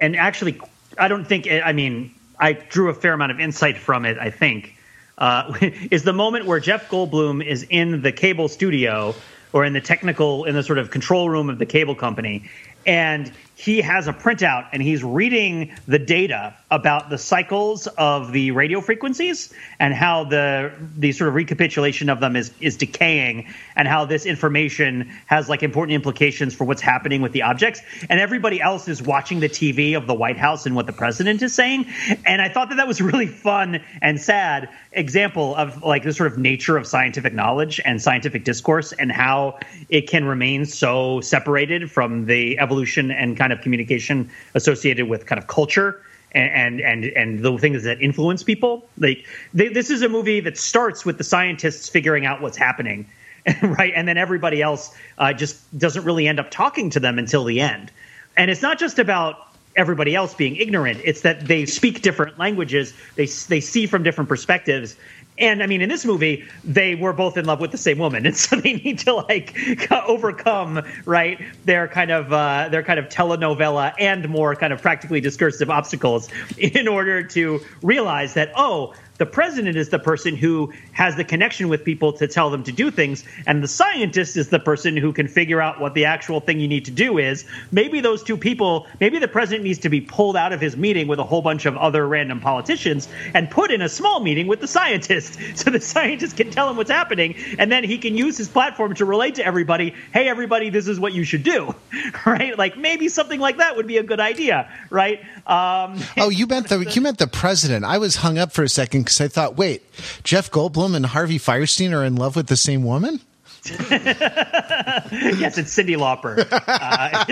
[0.00, 0.60] and actually,
[0.98, 1.48] I don't think.
[1.50, 4.18] I mean, I drew a fair amount of insight from it.
[4.18, 4.74] I think
[5.18, 5.54] uh,
[5.90, 9.14] is the moment where Jeff Goldblum is in the cable studio
[9.52, 12.48] or in the technical in the sort of control room of the cable company,
[12.86, 18.50] and he has a printout and he's reading the data about the cycles of the
[18.50, 23.86] radio frequencies and how the the sort of recapitulation of them is is decaying and
[23.86, 27.80] how this information has like important implications for what's happening with the objects.
[28.08, 31.40] And everybody else is watching the TV of the White House and what the president
[31.42, 31.86] is saying.
[32.26, 36.32] And I thought that that was really fun and sad example of like the sort
[36.32, 41.90] of nature of scientific knowledge and scientific discourse and how it can remain so separated
[41.90, 46.02] from the evolution and kind of communication associated with kind of culture
[46.32, 48.86] and and and the things that influence people.
[48.98, 53.08] Like they, this is a movie that starts with the scientists figuring out what's happening,
[53.62, 57.44] right, and then everybody else uh, just doesn't really end up talking to them until
[57.44, 57.90] the end.
[58.36, 62.94] And it's not just about everybody else being ignorant; it's that they speak different languages,
[63.16, 64.96] they they see from different perspectives,
[65.36, 68.24] and I mean, in this movie, they were both in love with the same woman,
[68.26, 69.56] and so they need to like
[70.06, 75.20] overcome right their kind of uh, their kind of telenovela and more kind of practically
[75.20, 81.16] discursive obstacles in order to realize that oh, the president is the person who has
[81.16, 84.58] the connection with people to tell them to do things, and the scientist is the
[84.58, 87.44] person who can figure out what the actual thing you need to do is.
[87.70, 91.08] Maybe those two people, maybe the president needs to be pulled out of his meeting
[91.08, 94.60] with a whole bunch of other random politicians and put in a small meeting with
[94.60, 98.36] the scientist so the scientist can tell him what's happening, and then he can use
[98.36, 101.74] his platform to relate to everybody hey, everybody, this is what you should do,
[102.26, 102.56] right?
[102.56, 105.20] Like maybe something like that would be a good idea, right?
[105.46, 107.84] Um, oh, you meant the you meant the president.
[107.84, 109.82] I was hung up for a second because I thought, wait,
[110.24, 113.20] Jeff Goldblum and Harvey Fierstein are in love with the same woman?
[113.90, 116.46] yes, it's Cyndi Lauper.
[116.66, 117.24] Uh,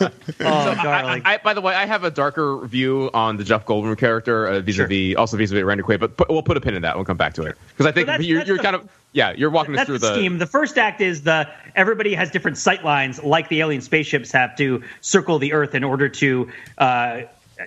[0.40, 3.66] oh, so I, I, by the way, I have a darker view on the Jeff
[3.66, 5.18] Goldblum character uh, vis-a-vis, sure.
[5.18, 6.96] also vis-a-vis Randy Quaid, but put, we'll put a pin in that.
[6.96, 8.76] We'll come back to it because I think so that's, you're, that's you're the, kind
[8.76, 10.38] of yeah, you're walking us through the, the scheme.
[10.38, 14.56] The first act is the everybody has different sight lines, like the alien spaceships have
[14.56, 16.50] to circle the Earth in order to.
[16.78, 17.22] Uh,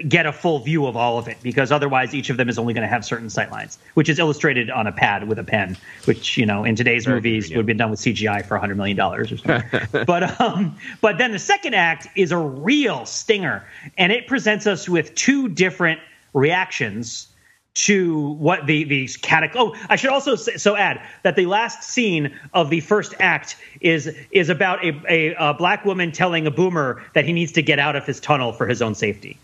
[0.08, 2.74] get a full view of all of it because otherwise each of them is only
[2.74, 5.76] going to have certain sight lines, which is illustrated on a pad with a pen,
[6.06, 8.78] which you know in today's Very movies would have been done with CGI for hundred
[8.78, 9.88] million dollars or something.
[10.06, 13.66] but um, but then the second act is a real stinger,
[13.98, 16.00] and it presents us with two different
[16.34, 17.28] reactions
[17.74, 21.84] to what the the catac- oh i should also say, so add that the last
[21.84, 26.52] scene of the first act is is about a, a, a black woman telling a
[26.52, 29.38] boomer that he needs to get out of his tunnel for his own safety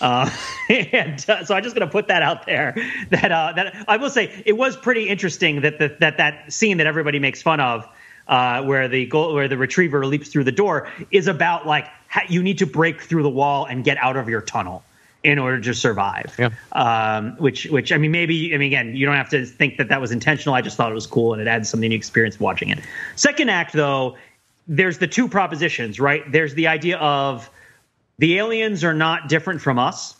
[0.00, 0.30] uh,
[0.68, 2.74] and uh, so I'm just going to put that out there.
[3.10, 6.78] That uh, that I will say it was pretty interesting that the, that that scene
[6.78, 7.88] that everybody makes fun of,
[8.26, 12.22] uh, where the goal, where the retriever leaps through the door, is about like how,
[12.28, 14.82] you need to break through the wall and get out of your tunnel
[15.24, 16.34] in order to survive.
[16.38, 16.50] Yeah.
[16.72, 19.88] Um, which which I mean maybe I mean again you don't have to think that
[19.88, 20.54] that was intentional.
[20.54, 22.78] I just thought it was cool and it adds something to experience watching it.
[23.16, 24.16] Second act though,
[24.66, 26.30] there's the two propositions right.
[26.30, 27.50] There's the idea of
[28.18, 30.16] the aliens are not different from us.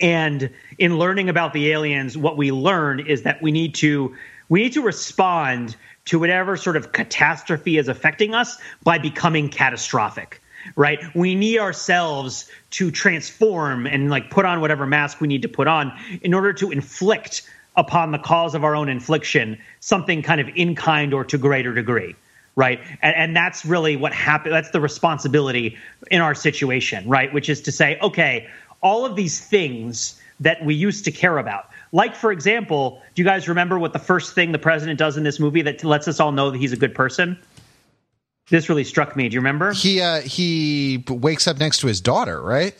[0.00, 4.14] And in learning about the aliens, what we learn is that we need to
[4.48, 10.40] we need to respond to whatever sort of catastrophe is affecting us by becoming catastrophic
[10.74, 15.48] right we need ourselves to transform and like put on whatever mask we need to
[15.48, 15.92] put on
[16.22, 20.74] in order to inflict upon the cause of our own infliction something kind of in
[20.74, 22.14] kind or to greater degree
[22.58, 22.80] right?
[23.02, 24.52] And, and that's really what happened.
[24.52, 25.78] That's the responsibility
[26.10, 27.32] in our situation, right?
[27.32, 28.48] Which is to say, okay,
[28.82, 31.70] all of these things that we used to care about.
[31.92, 35.22] Like, for example, do you guys remember what the first thing the president does in
[35.22, 37.38] this movie that lets us all know that he's a good person?
[38.50, 39.28] This really struck me.
[39.28, 39.72] Do you remember?
[39.72, 42.74] He uh, he wakes up next to his daughter, right?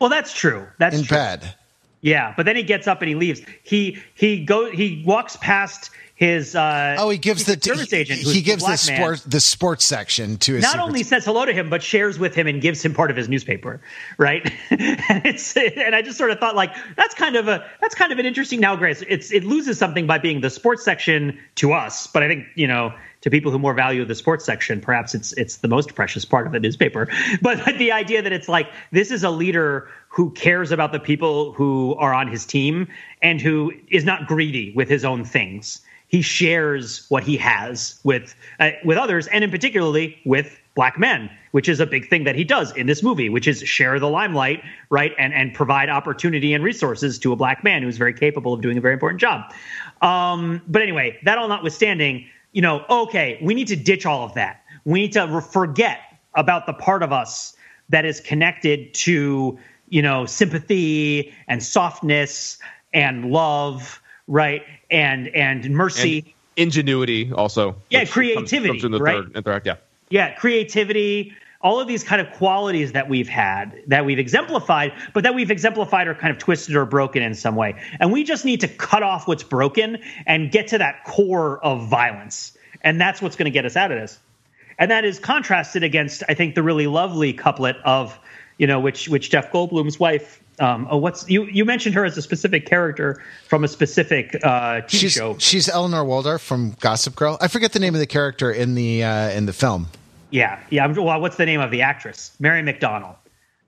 [0.00, 0.66] Well, that's true.
[0.78, 1.16] That's in true.
[1.16, 1.54] bed.
[2.00, 3.40] Yeah, but then he gets up and he leaves.
[3.62, 5.90] He he go he walks past
[6.22, 10.36] his uh, oh he gives the service agent he gives the sports the sports section
[10.36, 12.94] to his not only says hello to him but shares with him and gives him
[12.94, 13.80] part of his newspaper
[14.18, 14.52] right?
[15.08, 18.12] And it's and I just sort of thought like that's kind of a that's kind
[18.12, 19.02] of an interesting now Grace.
[19.08, 22.66] It's it loses something by being the sports section to us but I think you
[22.66, 26.24] know to people who more value the sports section perhaps it's it's the most precious
[26.24, 27.08] part of the newspaper.
[27.42, 31.52] But the idea that it's like this is a leader who cares about the people
[31.52, 32.88] who are on his team
[33.22, 35.80] and who is not greedy with his own things
[36.12, 41.30] he shares what he has with uh, with others, and in particularly with black men,
[41.52, 44.08] which is a big thing that he does in this movie, which is share the
[44.08, 48.52] limelight, right, and and provide opportunity and resources to a black man who's very capable
[48.52, 49.52] of doing a very important job.
[50.02, 54.34] Um, but anyway, that all notwithstanding, you know, okay, we need to ditch all of
[54.34, 54.62] that.
[54.84, 55.98] We need to forget
[56.34, 57.56] about the part of us
[57.88, 62.58] that is connected to you know sympathy and softness
[62.92, 64.62] and love right?
[64.90, 67.76] And and mercy, and ingenuity, also.
[67.90, 69.24] Yeah, creativity, comes, comes right?
[69.32, 69.76] Third, third, yeah,
[70.10, 71.34] yeah, creativity.
[71.60, 75.52] All of these kind of qualities that we've had, that we've exemplified, but that we've
[75.52, 77.80] exemplified are kind of twisted or broken in some way.
[78.00, 81.86] And we just need to cut off what's broken and get to that core of
[81.86, 82.58] violence.
[82.80, 84.18] And that's what's going to get us out of this.
[84.76, 88.18] And that is contrasted against, I think, the really lovely couplet of,
[88.58, 91.44] you know, which which Jeff Goldblum's wife um, oh, what's you?
[91.44, 95.36] You mentioned her as a specific character from a specific uh, TV she's, show.
[95.38, 97.38] She's Eleanor Waldorf from Gossip Girl.
[97.40, 99.88] I forget the name of the character in the uh, in the film.
[100.30, 100.86] Yeah, yeah.
[100.86, 102.34] Well, what's the name of the actress?
[102.38, 103.16] Mary McDonnell.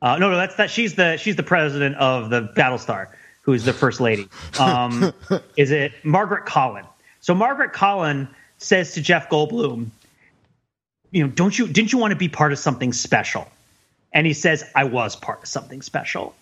[0.03, 0.71] Uh, no, no, that's that.
[0.71, 3.09] She's the she's the president of the Battlestar,
[3.43, 4.29] who's the first lady.
[4.59, 5.13] Um,
[5.57, 6.85] is it Margaret Colin?
[7.21, 8.29] So Margaret Colin
[8.59, 9.89] says to Jeff Goldblum,
[11.11, 13.49] you know, don't you didn't you want to be part of something special?
[14.13, 16.35] And he says, I was part of something special,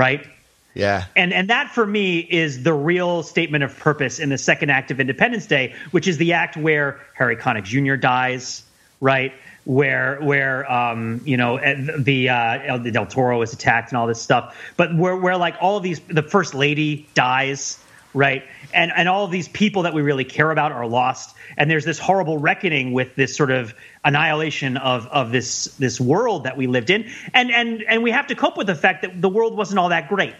[0.00, 0.26] right?
[0.72, 1.04] Yeah.
[1.14, 4.90] And and that for me is the real statement of purpose in the second act
[4.90, 7.96] of Independence Day, which is the act where Harry Connick Jr.
[7.96, 8.62] dies,
[9.00, 9.34] right?
[9.64, 14.06] Where where um you know eh, the uh the El Toro is attacked and all
[14.06, 17.78] this stuff, but where where like all of these the first lady dies,
[18.14, 18.44] right?
[18.72, 21.84] And and all of these people that we really care about are lost, and there's
[21.84, 26.66] this horrible reckoning with this sort of annihilation of of this this world that we
[26.66, 29.56] lived in, and and and we have to cope with the fact that the world
[29.56, 30.34] wasn't all that great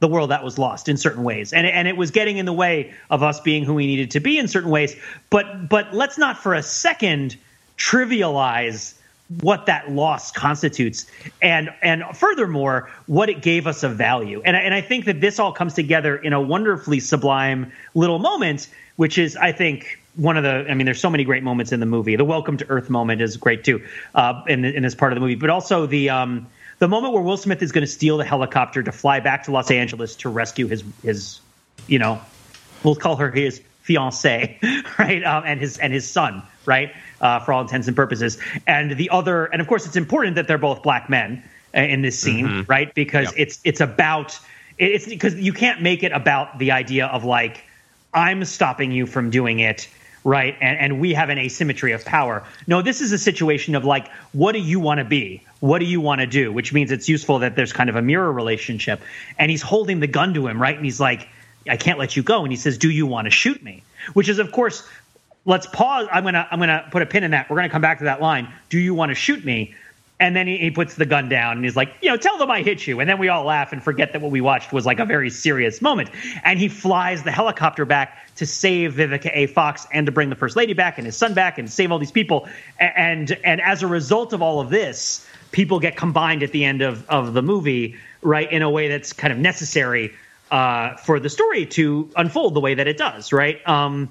[0.00, 1.52] the world that was lost in certain ways.
[1.52, 4.20] And and it was getting in the way of us being who we needed to
[4.20, 4.96] be in certain ways.
[5.30, 7.36] But but let's not for a second
[7.76, 8.94] trivialize
[9.40, 11.06] what that loss constitutes
[11.40, 14.42] and and furthermore what it gave us of value.
[14.44, 18.18] And I, and I think that this all comes together in a wonderfully sublime little
[18.18, 21.72] moment which is I think one of the I mean there's so many great moments
[21.72, 22.16] in the movie.
[22.16, 23.82] The welcome to earth moment is great too
[24.14, 26.46] uh, in, in this part of the movie but also the um
[26.78, 29.52] the moment where Will Smith is going to steal the helicopter to fly back to
[29.52, 31.40] Los Angeles to rescue his his,
[31.86, 32.20] you know,
[32.82, 34.58] we'll call her his fiance,
[34.98, 36.92] right, um, and his and his son, right,
[37.24, 38.38] uh, for all intents and purposes.
[38.66, 41.42] And the other, and of course, it's important that they're both black men
[41.74, 42.70] uh, in this scene, mm-hmm.
[42.70, 43.34] right, because yep.
[43.36, 44.38] it's it's about
[44.78, 47.64] it's because you can't make it about the idea of like
[48.12, 49.88] I'm stopping you from doing it
[50.26, 50.56] right?
[50.62, 52.44] And, and we have an asymmetry of power.
[52.66, 55.42] No, this is a situation of like, what do you want to be?
[55.60, 56.50] What do you want to do?
[56.50, 59.02] Which means it's useful that there's kind of a mirror relationship.
[59.38, 60.74] And he's holding the gun to him, right?
[60.74, 61.28] And he's like,
[61.68, 62.42] I can't let you go.
[62.42, 63.82] And he says, Do you want to shoot me?
[64.14, 64.88] Which is, of course,
[65.44, 66.08] let's pause.
[66.12, 67.50] I'm gonna I'm gonna put a pin in that.
[67.50, 68.52] We're gonna come back to that line.
[68.68, 69.74] Do you want to shoot me?
[70.20, 72.48] And then he, he, puts the gun down and he's like, you know, tell them
[72.48, 73.00] I hit you.
[73.00, 75.28] And then we all laugh and forget that what we watched was like a very
[75.28, 76.08] serious moment.
[76.44, 79.48] And he flies the helicopter back to save Vivica A.
[79.48, 81.98] Fox and to bring the first lady back and his son back and save all
[81.98, 82.48] these people.
[82.78, 86.80] And and as a result of all of this, people get combined at the end
[86.80, 90.14] of, of the movie, right, in a way that's kind of necessary
[90.50, 93.66] uh, for the story to unfold the way that it does, right?
[93.68, 94.10] Um,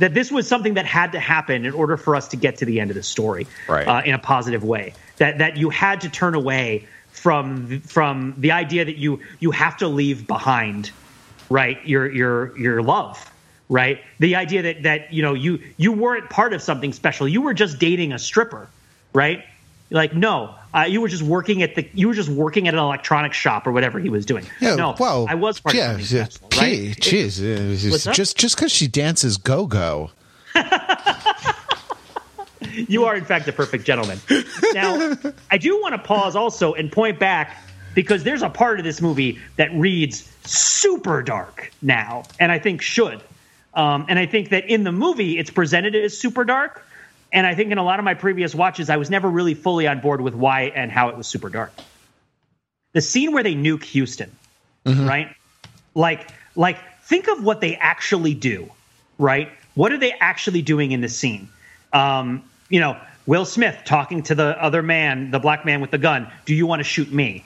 [0.00, 2.64] that this was something that had to happen in order for us to get to
[2.64, 3.86] the end of the story right.
[3.86, 4.94] uh, in a positive way.
[5.18, 9.76] That that you had to turn away from from the idea that you you have
[9.78, 10.90] to leave behind,
[11.48, 11.78] right?
[11.86, 13.30] Your your your love,
[13.68, 14.00] right?
[14.18, 17.28] The idea that that you know you you weren't part of something special.
[17.28, 18.68] You were just dating a stripper,
[19.12, 19.44] right?
[19.90, 22.80] Like no, uh, you were just working at the you were just working at an
[22.80, 24.46] electronics shop or whatever he was doing.
[24.60, 26.96] Yeah, no, well, I was part yeah, of something special, right?
[26.96, 30.10] Jeez, it, just just because she dances go go.
[32.88, 34.20] you are in fact a perfect gentleman.
[34.72, 35.16] Now,
[35.50, 37.56] I do want to pause also and point back
[37.94, 42.82] because there's a part of this movie that reads super dark now, and I think
[42.82, 43.20] should.
[43.74, 46.84] Um, and I think that in the movie it's presented as super dark,
[47.32, 49.86] and I think in a lot of my previous watches, I was never really fully
[49.86, 51.72] on board with why and how it was super dark.
[52.92, 54.30] The scene where they nuke Houston,
[54.84, 55.06] mm-hmm.
[55.06, 55.34] right?
[55.94, 58.70] Like, like think of what they actually do,
[59.18, 59.50] right?
[59.74, 61.48] What are they actually doing in the scene?
[61.92, 65.98] Um, you know, Will Smith talking to the other man, the black man with the
[65.98, 66.30] gun.
[66.46, 67.44] Do you want to shoot me?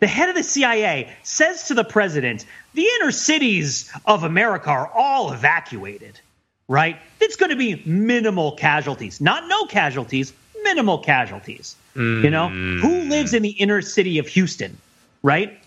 [0.00, 2.44] The head of the CIA says to the president,
[2.74, 6.20] "The inner cities of America are all evacuated."
[6.68, 6.98] Right?
[7.20, 11.74] It's going to be minimal casualties, not no casualties, minimal casualties.
[11.96, 12.22] Mm.
[12.22, 14.78] You know, who lives in the inner city of Houston,
[15.22, 15.58] right?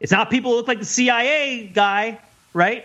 [0.00, 2.18] It's not people who look like the CIA guy,
[2.52, 2.84] right?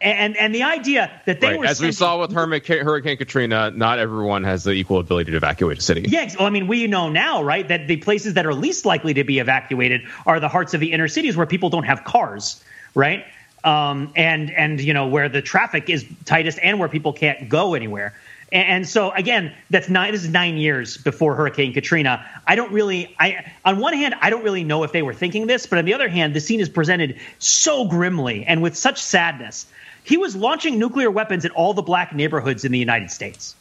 [0.00, 1.58] And and the idea that they right.
[1.58, 5.36] were as we saw with Hurricane, Hurricane Katrina, not everyone has the equal ability to
[5.36, 6.04] evacuate a city.
[6.08, 9.14] Yeah, well, I mean, we know now, right, that the places that are least likely
[9.14, 12.62] to be evacuated are the hearts of the inner cities where people don't have cars,
[12.94, 13.24] right?
[13.64, 17.74] Um, and and you know where the traffic is tightest and where people can't go
[17.74, 18.14] anywhere.
[18.50, 20.12] And, so again, that's nine.
[20.12, 22.24] This is nine years before Hurricane Katrina.
[22.46, 23.14] I don't really.
[23.18, 25.84] I on one hand, I don't really know if they were thinking this, but on
[25.84, 29.66] the other hand, the scene is presented so grimly and with such sadness.
[30.04, 33.54] He was launching nuclear weapons at all the black neighborhoods in the United States.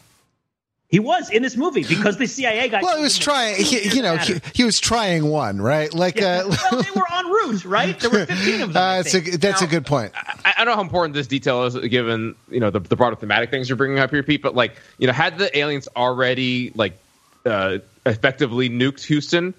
[0.89, 2.81] He was in this movie because the CIA guy.
[2.81, 3.61] Well, he was trying.
[3.61, 5.93] He, you know, he, he, was trying one, right?
[5.93, 6.43] Like, yeah.
[6.45, 7.99] uh, well, they were en route, right?
[7.99, 8.77] There were fifteen of them.
[8.87, 10.13] Uh, a, that's now, a good point.
[10.15, 13.17] I, I, don't know how important this detail is, given you know the, the broader
[13.17, 14.41] thematic things you're bringing up here, Pete.
[14.41, 16.97] But like, you know, had the aliens already like
[17.45, 19.53] uh, effectively nuked Houston,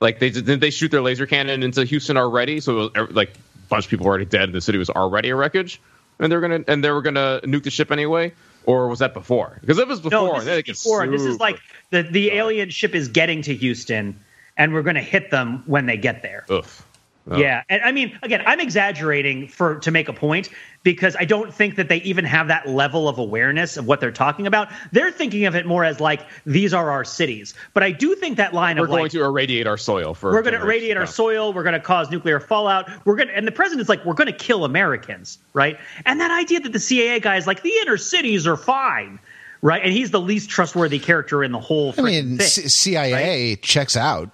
[0.00, 2.60] like they did they shoot their laser cannon into Houston already?
[2.60, 5.28] So was, like a bunch of people were already dead, and the city was already
[5.28, 5.82] a wreckage,
[6.18, 8.32] and they're gonna and they were gonna nuke the ship anyway
[8.66, 9.58] or was that before?
[9.60, 11.06] Because if it was before, no, this is before.
[11.06, 11.60] This is like
[11.90, 14.24] the the alien ship is getting to Houston, and
[14.56, 16.44] and we're going to hit them when they get there.
[16.50, 16.86] Oof.
[17.30, 17.36] Oh.
[17.36, 20.48] Yeah, and I mean, again, I'm exaggerating for to make a point
[20.82, 24.10] because I don't think that they even have that level of awareness of what they're
[24.10, 24.68] talking about.
[24.90, 27.54] They're thinking of it more as like these are our cities.
[27.74, 30.32] But I do think that line we're of going like, to irradiate our soil for
[30.32, 33.36] we're going to irradiate our soil, we're going to cause nuclear fallout, we're going to,
[33.36, 35.78] and the president's like we're going to kill Americans, right?
[36.04, 39.18] And that idea that the CIA guy is like the inner cities are fine.
[39.64, 41.92] Right, and he's the least trustworthy character in the whole.
[41.92, 43.62] Thing I mean, thing, C- CIA right?
[43.62, 44.28] checks out.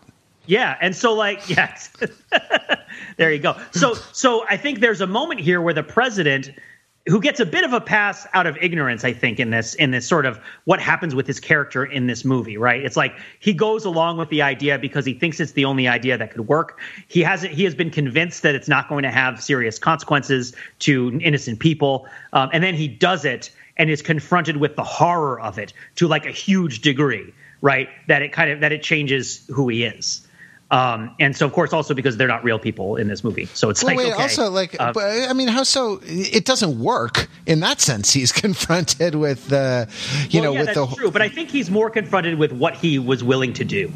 [0.49, 1.91] Yeah, and so like, yes,
[3.19, 3.55] there you go.
[3.71, 6.51] So, so I think there's a moment here where the president,
[7.07, 9.91] who gets a bit of a pass out of ignorance, I think in this in
[9.91, 12.83] this sort of what happens with his character in this movie, right?
[12.83, 16.17] It's like he goes along with the idea because he thinks it's the only idea
[16.17, 16.81] that could work.
[17.09, 17.53] He hasn't.
[17.53, 22.09] He has been convinced that it's not going to have serious consequences to innocent people,
[22.33, 26.09] um, and then he does it and is confronted with the horror of it to
[26.09, 27.91] like a huge degree, right?
[28.07, 30.25] That it kind of that it changes who he is.
[30.71, 33.71] Um, and so, of course, also because they're not real people in this movie, so
[33.71, 35.99] it's well, like wait, okay, also like, uh, but, I mean, how so?
[36.05, 38.13] It doesn't work in that sense.
[38.13, 39.89] He's confronted with the,
[40.29, 41.11] you well, know, yeah, with that's the true.
[41.11, 43.91] But I think he's more confronted with what he was willing to do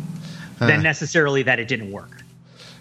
[0.60, 2.22] uh, than necessarily that it didn't work,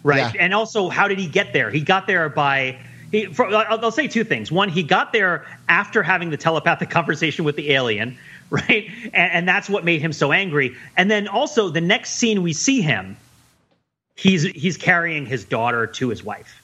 [0.04, 0.34] right?
[0.34, 0.42] Yeah.
[0.42, 1.70] And also, how did he get there?
[1.70, 2.80] He got there by.
[3.12, 4.54] He, for, I'll, I'll say two things.
[4.54, 8.18] One, he got there after having the telepathic conversation with the alien,
[8.50, 8.89] right?
[9.04, 10.78] And, and that's what made him so angry.
[10.96, 13.18] And then also, the next scene we see him
[14.16, 16.62] he's he's carrying his daughter to his wife.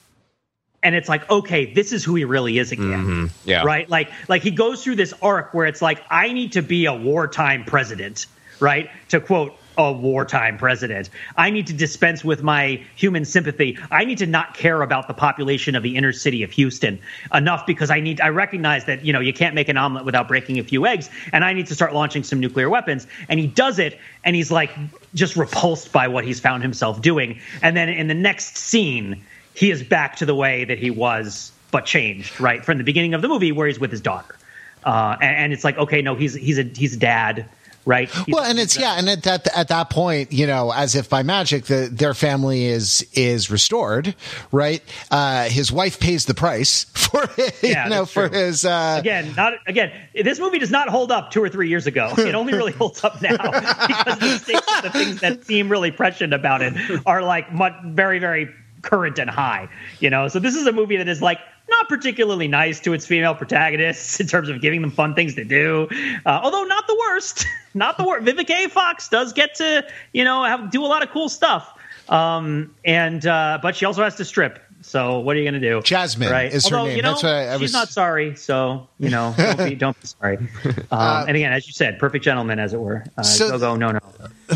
[0.83, 2.85] And it's like okay this is who he really is again.
[2.85, 3.49] Mm-hmm.
[3.49, 3.63] yeah.
[3.63, 3.89] Right?
[3.89, 6.93] Like like he goes through this arc where it's like i need to be a
[6.93, 8.27] wartime president
[8.59, 8.89] right?
[9.09, 11.11] To quote a wartime president.
[11.35, 13.77] I need to dispense with my human sympathy.
[13.91, 16.99] I need to not care about the population of the inner city of houston
[17.31, 20.27] enough because i need i recognize that you know you can't make an omelet without
[20.27, 23.05] breaking a few eggs and i need to start launching some nuclear weapons.
[23.29, 24.71] And he does it and he's like
[25.17, 27.39] just repulsed by what he's found himself doing.
[27.61, 31.51] And then in the next scene, he is back to the way that he was,
[31.71, 32.63] but changed, right?
[32.63, 34.35] From the beginning of the movie where he's with his daughter.
[34.83, 37.49] Uh, and, and, it's like, okay, no, he's he's a he's a dad
[37.87, 38.09] right?
[38.09, 41.09] He's, well, and it's yeah, and at that at that point, you know, as if
[41.09, 44.13] by magic, the, their family is is restored,
[44.51, 44.83] right?
[45.09, 48.37] Uh, his wife pays the price for it, yeah, you know for true.
[48.37, 49.33] his uh, again.
[49.35, 49.91] Not again.
[50.13, 52.13] This movie does not hold up two or three years ago.
[52.17, 56.61] It only really holds up now because the the things that seem really prescient about
[56.61, 56.73] it
[57.05, 58.49] are like much, very very
[58.87, 59.69] current and high.
[59.99, 63.05] You know, so this is a movie that is like not particularly nice to its
[63.05, 65.87] female protagonists in terms of giving them fun things to do.
[66.25, 68.25] Uh, although not the worst, not the worst.
[68.25, 68.69] Vivica A.
[68.69, 71.73] Fox does get to you know have, do a lot of cool stuff.
[72.09, 74.63] Um, and uh, but she also has to strip.
[74.87, 75.81] So what are you going to do?
[75.81, 76.51] Jasmine right?
[76.51, 76.95] is Although, her name.
[76.95, 77.73] You know, That's what I, I she's was.
[77.73, 78.37] not sorry.
[78.37, 80.37] So you know, don't be, don't be sorry.
[80.37, 80.47] Um,
[80.89, 83.03] uh, and again, as you said, perfect gentleman, as it were.
[83.17, 83.99] Uh, so, go go no no.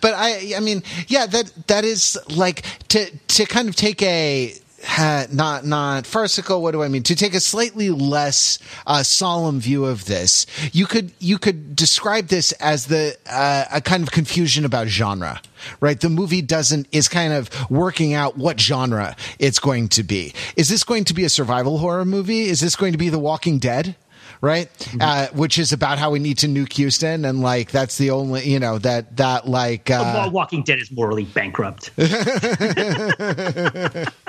[0.00, 4.54] but I, I mean, yeah, that that is like to to kind of take a
[4.84, 6.62] ha, not not farcical.
[6.62, 7.02] What do I mean?
[7.04, 12.28] To take a slightly less uh, solemn view of this, you could you could describe
[12.28, 15.40] this as the uh, a kind of confusion about genre.
[15.80, 20.32] Right, the movie doesn't is kind of working out what genre it's going to be.
[20.56, 22.42] Is this going to be a survival horror movie?
[22.42, 23.94] Is this going to be The Walking Dead?
[24.40, 24.72] right?
[24.72, 24.98] Mm-hmm.
[25.00, 28.48] Uh, which is about how we need to nuke Houston, and like that's the only
[28.48, 31.90] you know that that like uh, Walking Dead is morally bankrupt.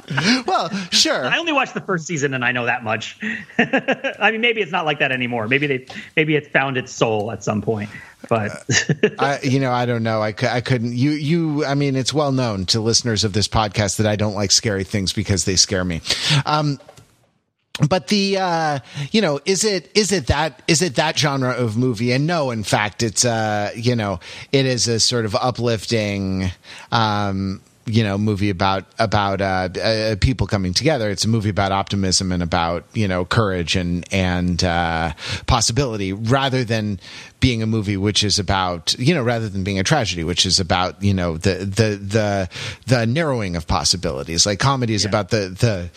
[0.48, 1.26] well, sure.
[1.26, 3.18] I only watched the first season, and I know that much.
[3.58, 5.48] I mean, maybe it's not like that anymore.
[5.48, 5.86] Maybe they
[6.16, 7.90] maybe it found its soul at some point.
[8.30, 8.66] But
[9.20, 10.22] I, you know, I don't know.
[10.22, 10.94] I, I couldn't.
[10.94, 11.66] You, you.
[11.66, 14.84] I mean, it's well known to listeners of this podcast that I don't like scary
[14.84, 16.02] things because they scare me.
[16.46, 16.80] Um,
[17.88, 18.80] but the uh
[19.12, 22.52] you know is it is it that is it that genre of movie and no
[22.52, 24.20] in fact it's uh you know
[24.52, 26.52] it is a sort of uplifting
[26.92, 31.72] um you know movie about about uh, uh, people coming together it's a movie about
[31.72, 35.12] optimism and about you know courage and and uh,
[35.48, 37.00] possibility rather than
[37.40, 40.60] being a movie which is about you know rather than being a tragedy which is
[40.60, 42.50] about you know the the the
[42.88, 45.10] the narrowing of possibilities like comedy is yeah.
[45.10, 45.90] about the the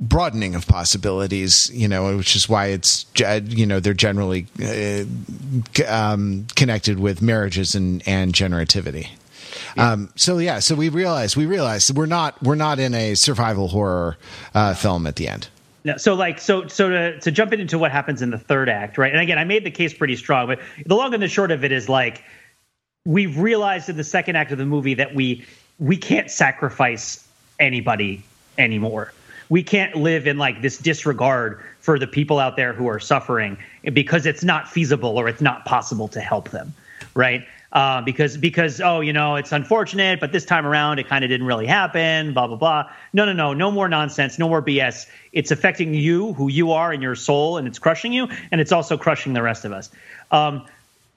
[0.00, 5.04] broadening of possibilities, you know, which is why it's, you know, they're generally uh,
[5.88, 9.08] um, connected with marriages and, and generativity.
[9.76, 9.92] Yeah.
[9.92, 13.68] Um, so yeah, so we realize we realize we're not we're not in a survival
[13.68, 14.16] horror
[14.54, 15.48] uh, film at the end.
[15.84, 18.98] No, so like so so to to jump into what happens in the third act,
[18.98, 19.12] right?
[19.12, 21.64] And again, I made the case pretty strong, but the long and the short of
[21.64, 22.22] it is like
[23.04, 25.44] we've realized in the second act of the movie that we
[25.78, 27.26] we can't sacrifice
[27.58, 28.22] anybody
[28.58, 29.12] anymore
[29.48, 33.56] we can't live in like this disregard for the people out there who are suffering
[33.92, 36.74] because it's not feasible or it's not possible to help them
[37.14, 41.24] right uh, because because oh you know it's unfortunate, but this time around it kind
[41.24, 42.32] of didn't really happen.
[42.32, 42.90] Blah blah blah.
[43.12, 44.38] No no no no more nonsense.
[44.38, 45.06] No more BS.
[45.32, 48.72] It's affecting you, who you are, and your soul, and it's crushing you, and it's
[48.72, 49.90] also crushing the rest of us.
[50.30, 50.64] Um,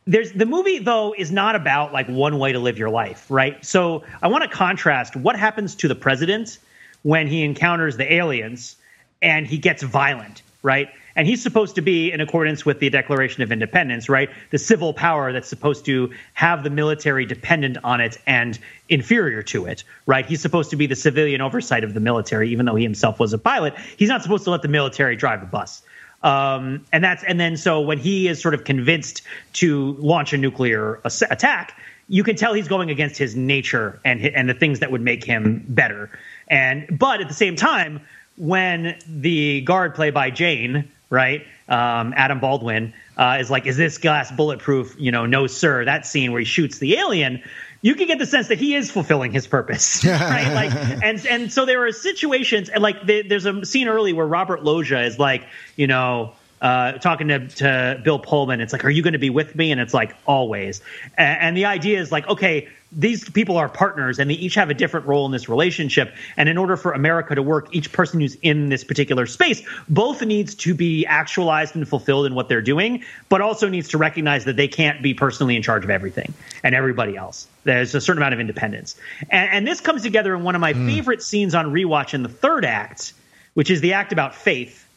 [0.08, 3.64] there's the movie though is not about like one way to live your life, right?
[3.64, 6.58] So I want to contrast what happens to the president
[7.04, 8.76] when he encounters the aliens
[9.22, 10.90] and he gets violent, right?
[11.20, 14.30] And he's supposed to be in accordance with the Declaration of Independence, right?
[14.52, 18.58] The civil power that's supposed to have the military dependent on it and
[18.88, 20.26] inferior to it, right?
[20.26, 23.34] He's supposed to be the civilian oversight of the military, even though he himself was
[23.34, 23.76] a pilot.
[23.98, 25.82] He's not supposed to let the military drive the bus.
[26.24, 29.22] Um, and that's and then so when he is sort of convinced
[29.56, 34.48] to launch a nuclear attack, you can tell he's going against his nature and and
[34.48, 36.18] the things that would make him better.
[36.48, 38.00] And but at the same time,
[38.38, 43.98] when the guard played by Jayne, right, um, Adam Baldwin, uh, is like, "Is this
[43.98, 45.86] glass bulletproof?" You know, no, sir.
[45.86, 47.44] That scene where he shoots the alien
[47.82, 50.54] you can get the sense that he is fulfilling his purpose, right?
[50.54, 54.28] like, and and so there are situations, and like the, there's a scene early where
[54.28, 58.60] Robert Loggia is like, you know, uh, talking to, to Bill Pullman.
[58.62, 59.72] It's like, are you going to be with me?
[59.72, 60.82] And it's like, always.
[61.18, 64.70] And, and the idea is like, okay, these people are partners and they each have
[64.70, 66.14] a different role in this relationship.
[66.38, 70.24] And in order for America to work, each person who's in this particular space both
[70.24, 74.46] needs to be actualized and fulfilled in what they're doing, but also needs to recognize
[74.46, 76.34] that they can't be personally in charge of everything
[76.64, 77.48] and everybody else.
[77.64, 78.96] There's a certain amount of independence.
[79.30, 80.88] And, and this comes together in one of my mm.
[80.88, 83.14] favorite scenes on rewatch in the third act,
[83.54, 84.88] which is the act about faith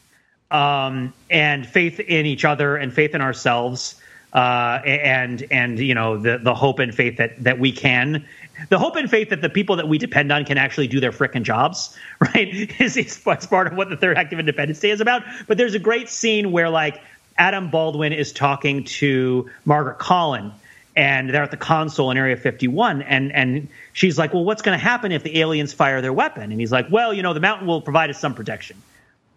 [0.49, 3.99] um, and faith in each other and faith in ourselves
[4.33, 8.25] uh, and and you know the the hope and faith that that we can
[8.69, 11.11] the hope and faith that the people that we depend on can actually do their
[11.11, 12.71] frickin' jobs right?
[12.79, 15.23] Is, is part of what the third act of independence day is about.
[15.47, 17.01] But there's a great scene where like
[17.37, 20.51] adam baldwin is talking to margaret colin
[20.95, 24.77] and they're at the console in area 51 and and she's like well what's going
[24.77, 26.51] to happen if the aliens fire their weapon?
[26.51, 28.77] And he's like well you know the mountain will provide us some protection.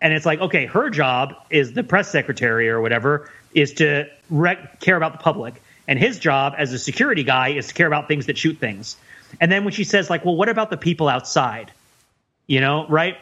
[0.00, 4.80] And it's like okay her job is the press secretary or whatever is to rec-
[4.80, 8.06] care about the public, and his job as a security guy is to care about
[8.06, 8.96] things that shoot things.
[9.40, 11.72] And then when she says like, "Well, what about the people outside?"
[12.46, 13.16] You know, right?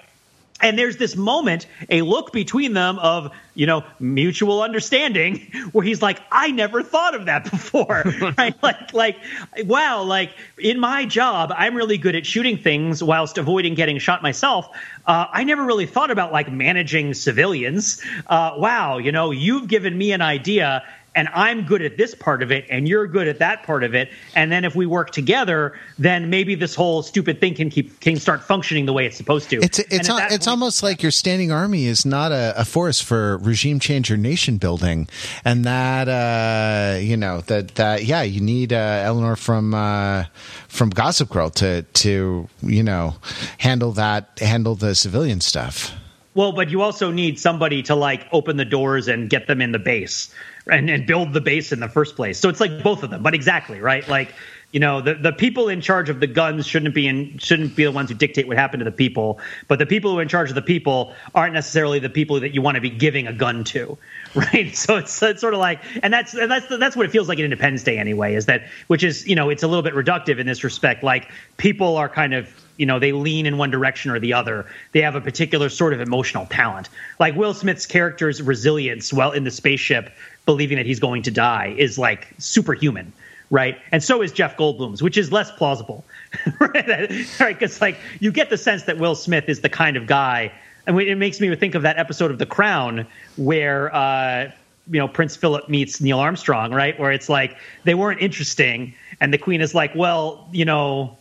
[0.61, 6.01] And there's this moment a look between them of you know mutual understanding where he's
[6.01, 8.03] like i never thought of that before
[8.39, 8.55] right?
[8.63, 9.17] Like like
[9.65, 14.23] wow like in my job i'm really good at shooting things whilst avoiding getting shot
[14.23, 14.69] myself.
[15.07, 18.03] Uh, i never really thought about like managing civilians.
[18.27, 20.85] Uh, wow you know you've given me an idea
[21.15, 23.95] and I'm good at this part of it, and you're good at that part of
[23.95, 28.01] it, and then if we work together, then maybe this whole stupid thing can keep
[28.01, 29.61] can start functioning the way it's supposed to.
[29.61, 33.01] It's it's al- it's point, almost like your standing army is not a, a, force
[33.01, 35.09] for regime change or nation building,
[35.45, 40.25] and that uh, you know that that yeah, you need uh, Eleanor from uh,
[40.69, 43.17] from Gossip Girl to to you know
[43.59, 45.93] handle that handle the civilian stuff.
[46.35, 49.71] Well, but you also need somebody to like open the doors and get them in
[49.71, 50.35] the base
[50.71, 52.39] and, and build the base in the first place.
[52.39, 54.07] So it's like both of them, but exactly right.
[54.09, 54.35] Like
[54.75, 57.85] you know the, the people in charge of the guns shouldn't be in shouldn't be
[57.85, 59.39] the ones who dictate what happened to the people
[59.69, 62.53] but the people who are in charge of the people aren't necessarily the people that
[62.53, 63.97] you want to be giving a gun to
[64.35, 67.29] right so it's, it's sort of like and that's and that's that's what it feels
[67.29, 69.95] like in independence day anyway is that which is you know it's a little bit
[69.95, 73.71] reductive in this respect like people are kind of you know they lean in one
[73.71, 76.89] direction or the other they have a particular sort of emotional talent
[77.21, 80.11] like will smith's character's resilience while in the spaceship
[80.47, 83.13] believing that he's going to die is like superhuman
[83.51, 83.79] right?
[83.93, 86.05] And so is Jeff Goldblum's, which is less plausible,
[86.61, 87.09] right?
[87.39, 90.51] Because like you get the sense that Will Smith is the kind of guy,
[90.87, 93.95] and it makes me think of that episode of The Crown where.
[93.95, 94.51] Uh,
[94.91, 96.99] you know Prince Philip meets Neil Armstrong, right?
[97.01, 101.17] Where it's like they weren't interesting, and the Queen is like, "Well, you know,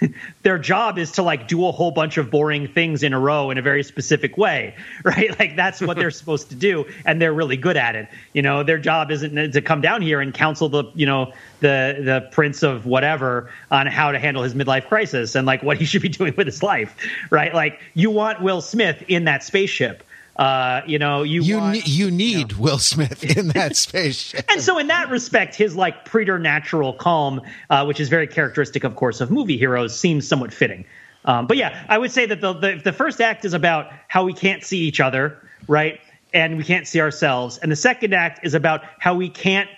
[0.42, 3.50] their job is to like do a whole bunch of boring things in a row
[3.50, 4.74] in a very specific way,
[5.04, 5.38] right?
[5.38, 8.08] Like that's what they're supposed to do, and they're really good at it.
[8.32, 12.00] You know, their job isn't to come down here and counsel the you know the
[12.02, 15.84] the prince of whatever on how to handle his midlife crisis and like what he
[15.84, 16.96] should be doing with his life,
[17.30, 17.54] right?
[17.54, 20.02] Like you want Will Smith in that spaceship
[20.38, 22.62] uh, you know, you you, want, ne- you need you know.
[22.62, 24.44] Will Smith in that spaceship.
[24.48, 28.94] and so, in that respect, his like preternatural calm, uh, which is very characteristic, of
[28.94, 30.84] course, of movie heroes, seems somewhat fitting.
[31.24, 34.24] Um, but yeah, I would say that the, the the first act is about how
[34.24, 35.36] we can't see each other,
[35.66, 36.00] right,
[36.32, 39.68] and we can't see ourselves, and the second act is about how we can't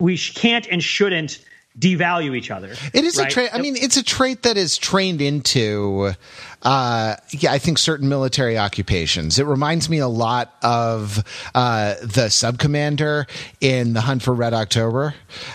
[0.00, 1.44] we can't and shouldn't
[1.78, 2.74] devalue each other.
[2.92, 3.28] It is right?
[3.28, 3.50] a trait.
[3.54, 6.14] I mean, it's a trait that is trained into
[6.62, 9.38] uh, yeah, I think certain military occupations.
[9.38, 13.26] It reminds me a lot of uh, the sub commander
[13.60, 15.14] in The Hunt for Red October,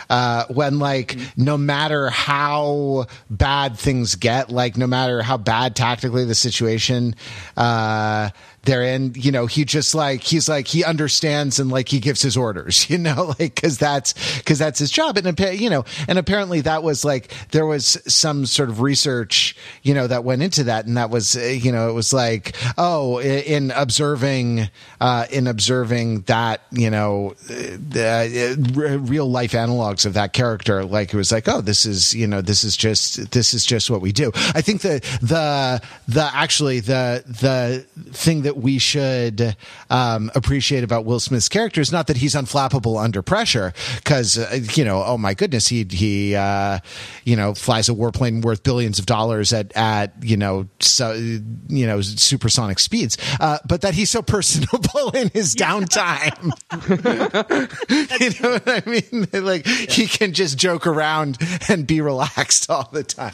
[0.10, 6.26] uh, when like no matter how bad things get, like no matter how bad tactically
[6.26, 7.16] the situation.
[7.56, 8.30] Uh,
[8.66, 12.22] they're in, you know, he just like, he's like, he understands and like he gives
[12.22, 15.18] his orders, you know, like, cause that's, cause that's his job.
[15.18, 19.94] And, you know, and apparently that was like, there was some sort of research, you
[19.94, 20.86] know, that went into that.
[20.86, 24.70] And that was, uh, you know, it was like, oh, in observing,
[25.00, 31.14] uh, in observing that, you know, the uh, real life analogs of that character, like
[31.14, 34.02] it was like, oh, this is, you know, this is just, this is just what
[34.02, 34.32] we do.
[34.54, 39.56] I think the, the, the, actually the, the thing that we should
[39.90, 44.60] um, appreciate about Will Smith's character is not that he's unflappable under pressure, because uh,
[44.74, 46.80] you know, oh my goodness, he he uh,
[47.24, 51.88] you know flies a warplane worth billions of dollars at at you know so you
[51.88, 56.52] know supersonic speeds, uh, but that he's so personable in his downtime.
[58.20, 59.46] you know what I mean?
[59.46, 59.74] Like yeah.
[59.90, 61.38] he can just joke around
[61.70, 63.34] and be relaxed all the time.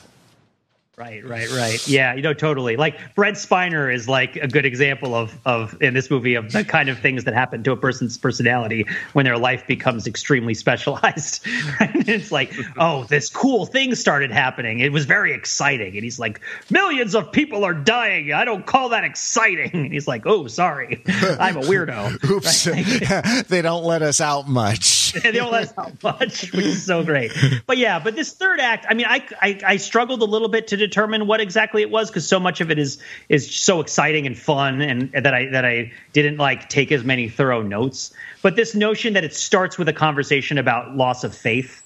[1.01, 1.87] Right, right, right.
[1.87, 2.77] Yeah, you know, totally.
[2.77, 6.63] Like Brent Spiner is like a good example of of in this movie of the
[6.63, 11.41] kind of things that happen to a person's personality when their life becomes extremely specialized.
[11.79, 14.79] it's like, oh, this cool thing started happening.
[14.79, 15.95] It was very exciting.
[15.95, 16.39] And he's like,
[16.69, 18.31] millions of people are dying.
[18.31, 19.71] I don't call that exciting.
[19.73, 22.23] And he's like, oh, sorry, I'm a weirdo.
[22.29, 23.45] Oops, right?
[23.47, 25.13] they don't let us out much.
[25.13, 27.31] they don't let us out much, which is so great.
[27.65, 30.67] But yeah, but this third act, I mean, I I, I struggled a little bit
[30.67, 34.27] to determine what exactly it was because so much of it is is so exciting
[34.27, 38.13] and fun and that I that I didn't like take as many thorough notes.
[38.41, 41.81] But this notion that it starts with a conversation about loss of faith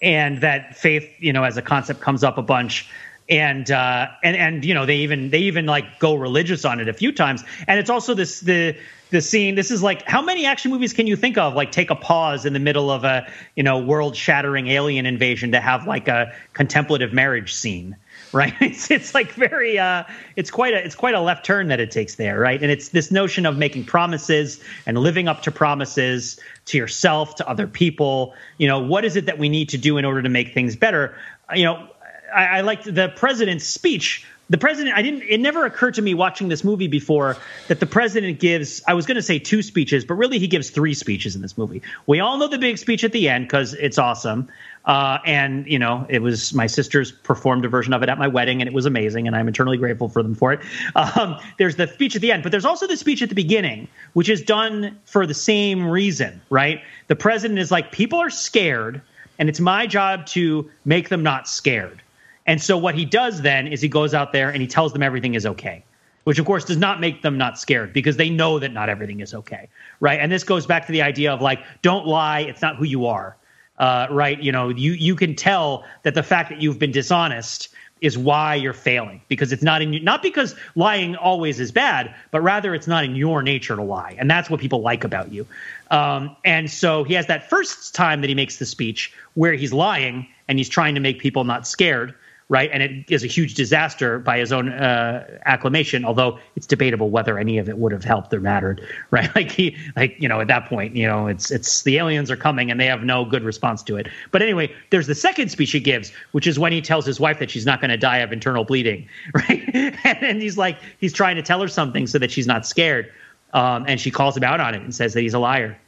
[0.00, 2.88] and that faith, you know, as a concept comes up a bunch
[3.28, 6.88] and uh, and and you know they even they even like go religious on it
[6.88, 7.42] a few times.
[7.66, 8.76] And it's also this the
[9.10, 11.54] the scene this is like how many action movies can you think of?
[11.54, 13.26] Like take a pause in the middle of a
[13.56, 17.96] you know world shattering alien invasion to have like a contemplative marriage scene
[18.32, 18.54] right?
[18.60, 20.04] It's it's like very uh,
[20.36, 22.60] it's quite a it's quite a left turn that it takes there, right?
[22.60, 27.48] And it's this notion of making promises and living up to promises to yourself, to
[27.48, 28.34] other people.
[28.58, 30.76] You know, what is it that we need to do in order to make things
[30.76, 31.16] better?
[31.54, 31.88] You know,
[32.34, 36.14] I, I liked the president's speech the president i didn't it never occurred to me
[36.14, 37.36] watching this movie before
[37.68, 40.70] that the president gives i was going to say two speeches but really he gives
[40.70, 43.74] three speeches in this movie we all know the big speech at the end because
[43.74, 44.48] it's awesome
[44.84, 48.28] uh, and you know, it was my sisters performed a version of it at my
[48.28, 50.60] wedding, and it was amazing, and I'm eternally grateful for them for it.
[50.94, 53.88] Um, there's the speech at the end, but there's also the speech at the beginning,
[54.12, 56.82] which is done for the same reason, right?
[57.08, 59.00] The president is like, people are scared,
[59.38, 62.02] and it's my job to make them not scared.
[62.46, 65.02] And so what he does then is he goes out there and he tells them
[65.02, 65.84] everything is okay
[66.24, 69.20] which of course does not make them not scared because they know that not everything
[69.20, 69.68] is okay
[70.00, 72.84] right and this goes back to the idea of like don't lie it's not who
[72.84, 73.36] you are
[73.78, 74.40] uh, right?
[74.40, 77.68] You know, you you can tell that the fact that you've been dishonest
[78.00, 82.40] is why you're failing because it's not in not because lying always is bad, but
[82.40, 85.46] rather it's not in your nature to lie, and that's what people like about you.
[85.90, 89.72] Um, and so he has that first time that he makes the speech where he's
[89.72, 92.14] lying and he's trying to make people not scared
[92.48, 92.70] right?
[92.72, 96.04] And it is a huge disaster by his own uh, acclamation.
[96.04, 99.34] Although it's debatable whether any of it would have helped or mattered, right?
[99.34, 102.36] Like he, like you know, at that point, you know, it's it's the aliens are
[102.36, 104.08] coming and they have no good response to it.
[104.30, 107.38] But anyway, there's the second speech he gives, which is when he tells his wife
[107.38, 109.62] that she's not going to die of internal bleeding, right?
[109.74, 113.12] and, and he's like, he's trying to tell her something so that she's not scared.
[113.52, 115.78] Um, and she calls him out on it and says that he's a liar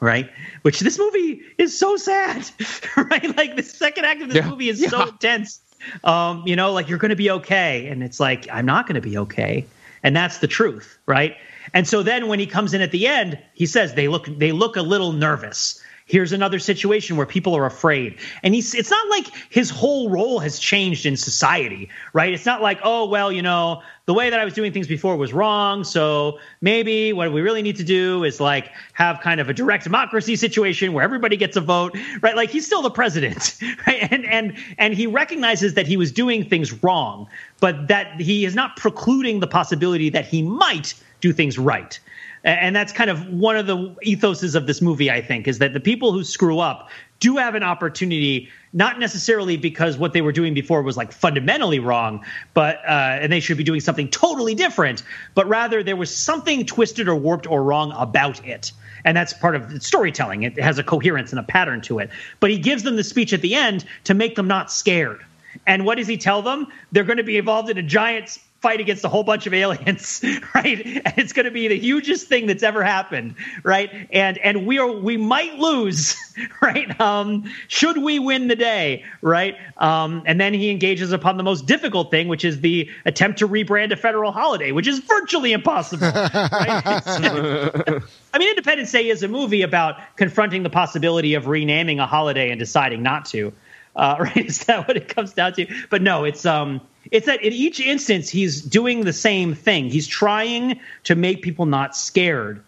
[0.00, 0.30] right?
[0.62, 2.48] Which this movie is so sad,
[2.96, 3.36] right?
[3.36, 4.90] Like the second act of this yeah, movie is yeah.
[4.90, 5.60] so intense
[6.04, 7.86] um, you know, like you're going to be okay.
[7.88, 9.66] And it's like, I'm not going to be okay.
[10.02, 11.36] And that's the truth, right?
[11.74, 14.52] And so then when he comes in at the end, he says they look they
[14.52, 18.18] look a little nervous here's another situation where people are afraid.
[18.42, 22.32] And he's it's not like his whole role has changed in society, right?
[22.32, 25.16] It's not like, oh, well, you know, the way that I was doing things before
[25.16, 25.84] was wrong.
[25.84, 29.84] So maybe what we really need to do is like have kind of a direct
[29.84, 32.34] democracy situation where everybody gets a vote, right?
[32.34, 34.08] Like he's still the president, right?
[34.10, 37.28] And and and he recognizes that he was doing things wrong,
[37.60, 42.00] but that he is not precluding the possibility that he might do things right
[42.44, 43.76] and that's kind of one of the
[44.06, 46.88] ethoses of this movie i think is that the people who screw up
[47.20, 51.78] do have an opportunity not necessarily because what they were doing before was like fundamentally
[51.78, 52.24] wrong
[52.54, 55.02] but uh, and they should be doing something totally different
[55.34, 58.72] but rather there was something twisted or warped or wrong about it.
[59.04, 60.42] And that's part of storytelling.
[60.42, 62.10] It has a coherence and a pattern to it.
[62.40, 65.24] But he gives them the speech at the end to make them not scared.
[65.66, 66.66] And what does he tell them?
[66.92, 70.22] They're going to be involved in a giant fight against a whole bunch of aliens,
[70.54, 70.84] right?
[70.84, 74.08] And it's going to be the hugest thing that's ever happened, right?
[74.10, 76.16] And and we are we might lose,
[76.62, 77.00] right?
[77.00, 79.56] Um, should we win the day, right?
[79.76, 83.48] Um, and then he engages upon the most difficult thing, which is the attempt to
[83.48, 86.08] rebrand a federal holiday, which is virtually impossible.
[86.08, 86.32] Right?
[88.34, 92.50] I mean, Independence Day is a movie about confronting the possibility of renaming a holiday
[92.50, 93.52] and deciding not to.
[93.94, 94.36] Uh, right?
[94.36, 95.66] Is that what it comes down to?
[95.90, 96.80] But no, it's um,
[97.10, 99.90] it's that in each instance he's doing the same thing.
[99.90, 102.62] He's trying to make people not scared.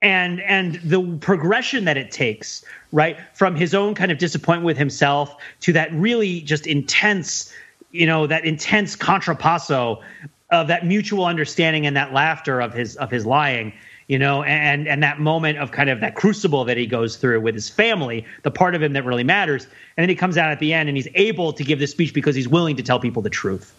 [0.00, 4.76] And and the progression that it takes, right, from his own kind of disappointment with
[4.76, 7.52] himself to that really just intense,
[7.92, 10.02] you know, that intense contrapasso
[10.50, 13.72] of that mutual understanding and that laughter of his of his lying
[14.12, 17.40] you know, and and that moment of kind of that crucible that he goes through
[17.40, 19.64] with his family, the part of him that really matters,
[19.96, 22.12] and then he comes out at the end and he's able to give this speech
[22.12, 23.74] because he's willing to tell people the truth.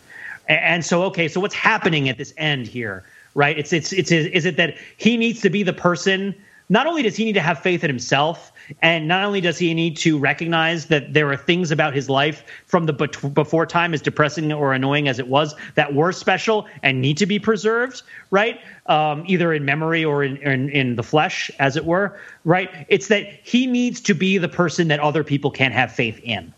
[0.49, 3.03] And so, okay, so what's happening at this end here,
[3.35, 3.55] right?
[3.59, 6.33] It's it's it's is it that he needs to be the person?
[6.67, 9.73] Not only does he need to have faith in himself, and not only does he
[9.73, 14.01] need to recognize that there are things about his life from the before time, as
[14.01, 18.01] depressing or annoying as it was, that were special and need to be preserved,
[18.31, 18.59] right?
[18.87, 22.69] Um, either in memory or in, in, in the flesh, as it were, right?
[22.89, 26.53] It's that he needs to be the person that other people can have faith in.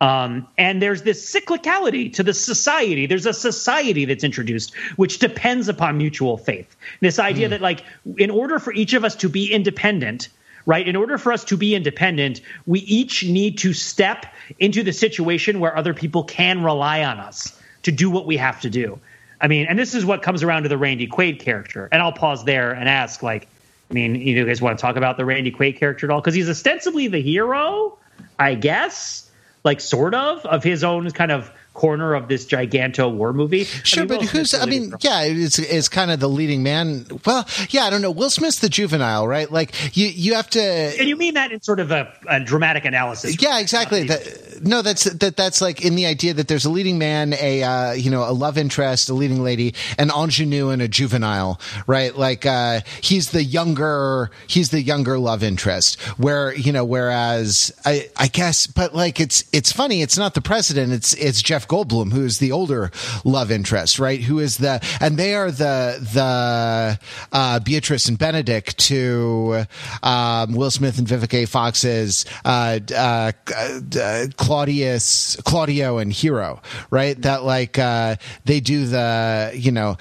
[0.00, 3.06] Um, and there's this cyclicality to the society.
[3.06, 6.76] There's a society that's introduced, which depends upon mutual faith.
[7.00, 7.50] This idea mm.
[7.50, 7.84] that, like,
[8.18, 10.28] in order for each of us to be independent,
[10.66, 10.86] right?
[10.86, 14.26] In order for us to be independent, we each need to step
[14.58, 18.60] into the situation where other people can rely on us to do what we have
[18.62, 18.98] to do.
[19.40, 21.88] I mean, and this is what comes around to the Randy Quaid character.
[21.92, 23.46] And I'll pause there and ask, like,
[23.90, 26.20] I mean, you guys want to talk about the Randy Quaid character at all?
[26.20, 27.98] Because he's ostensibly the hero,
[28.38, 29.30] I guess,
[29.62, 33.64] like sort of, of his own kind of corner of this giganto war movie.
[33.64, 34.54] Sure, I mean, but who's?
[34.54, 37.06] I mean, yeah, it's it's kind of the leading man.
[37.26, 38.10] Well, yeah, I don't know.
[38.10, 39.50] Will Smith's the juvenile, right?
[39.50, 40.62] Like you you have to.
[40.62, 43.40] And you mean that in sort of a, a dramatic analysis?
[43.42, 44.04] Yeah, exactly.
[44.04, 47.62] That, no, that's that that's like in the idea that there's a leading man, a
[47.62, 52.16] uh, you know a love interest, a leading lady, an ingenue, and a juvenile, right?
[52.16, 56.00] Like uh, he's the younger he's the younger love interest.
[56.18, 60.02] Where you know, whereas I I guess, but like it's it's funny.
[60.02, 60.92] It's not the president.
[60.92, 62.90] It's it's Jeff Goldblum, who is the older
[63.24, 64.20] love interest, right?
[64.20, 66.98] Who is the and they are the the
[67.32, 69.64] uh, Beatrice and Benedict to
[70.02, 77.20] um, Will Smith and Vivica Fox's uh, uh, uh, Claudius, Claudio, and Hero, right?
[77.22, 79.96] That like uh, they do the you know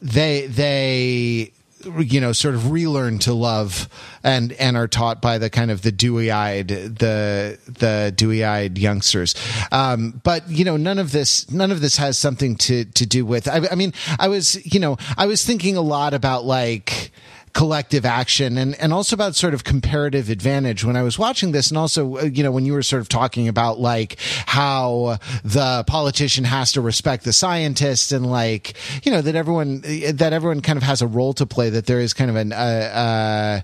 [0.00, 1.50] they they
[1.98, 3.88] you know sort of relearn to love
[4.22, 8.78] and and are taught by the kind of the dewy eyed the the dewy eyed
[8.78, 9.34] youngsters.
[9.72, 13.26] Um, but you know none of this none of this has something to to do
[13.26, 13.48] with.
[13.48, 17.10] I, I mean I was you know I was thinking a lot about like
[17.56, 21.70] collective action and, and also about sort of comparative advantage when I was watching this.
[21.70, 25.82] And also, uh, you know, when you were sort of talking about like how the
[25.86, 30.76] politician has to respect the scientist and like, you know, that everyone, that everyone kind
[30.76, 33.62] of has a role to play, that there is kind of an, uh,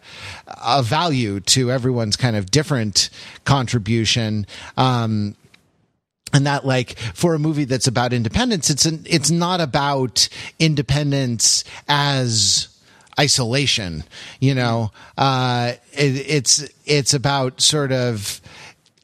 [0.49, 3.11] uh, a value to everyone's kind of different
[3.45, 4.47] contribution.
[4.79, 5.37] Um,
[6.33, 11.63] and that like for a movie that's about independence it's an, it's not about independence
[11.89, 12.72] as
[13.19, 14.05] isolation.
[14.41, 18.41] You know, uh, it, it's it's about sort of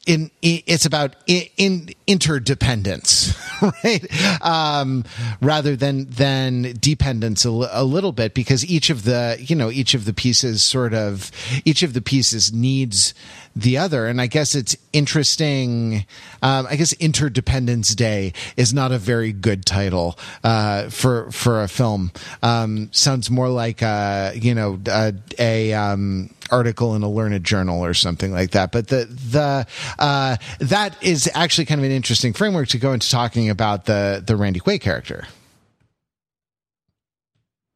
[0.08, 3.38] in, it's about in, in interdependence,
[3.84, 4.42] right?
[4.42, 5.04] Um,
[5.42, 9.92] rather than than dependence a, a, little bit, because each of the you know each
[9.92, 11.30] of the pieces sort of
[11.66, 13.12] each of the pieces needs
[13.58, 14.06] the other.
[14.06, 16.06] And I guess it's interesting.
[16.42, 21.68] Um, I guess Interdependence Day is not a very good title uh, for for a
[21.68, 22.12] film.
[22.42, 27.84] Um, sounds more like a you know a, a um, article in a learned journal
[27.84, 28.72] or something like that.
[28.72, 29.66] But the the
[29.98, 34.22] uh, that is actually kind of an interesting framework to go into talking about the
[34.24, 35.26] the Randy Quaid character.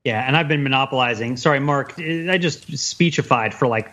[0.05, 1.37] Yeah, and I've been monopolizing.
[1.37, 3.93] Sorry, Mark, I just speechified for like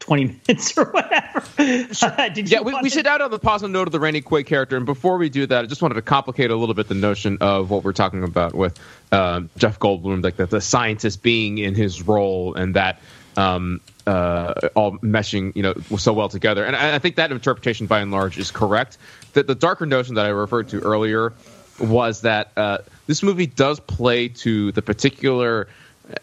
[0.00, 1.42] 20 minutes or whatever.
[1.58, 4.76] yeah, we, we should add on the positive note of the Randy Quaid character.
[4.76, 7.38] And before we do that, I just wanted to complicate a little bit the notion
[7.40, 8.78] of what we're talking about with
[9.12, 13.00] uh, Jeff Goldblum, like the, the scientist being in his role and that
[13.36, 16.64] um, uh, all meshing, you know, so well together.
[16.64, 18.98] And I, I, think that interpretation, by and large, is correct.
[19.34, 21.32] That the darker notion that I referred to earlier
[21.78, 25.68] was that uh, this movie does play to the particular.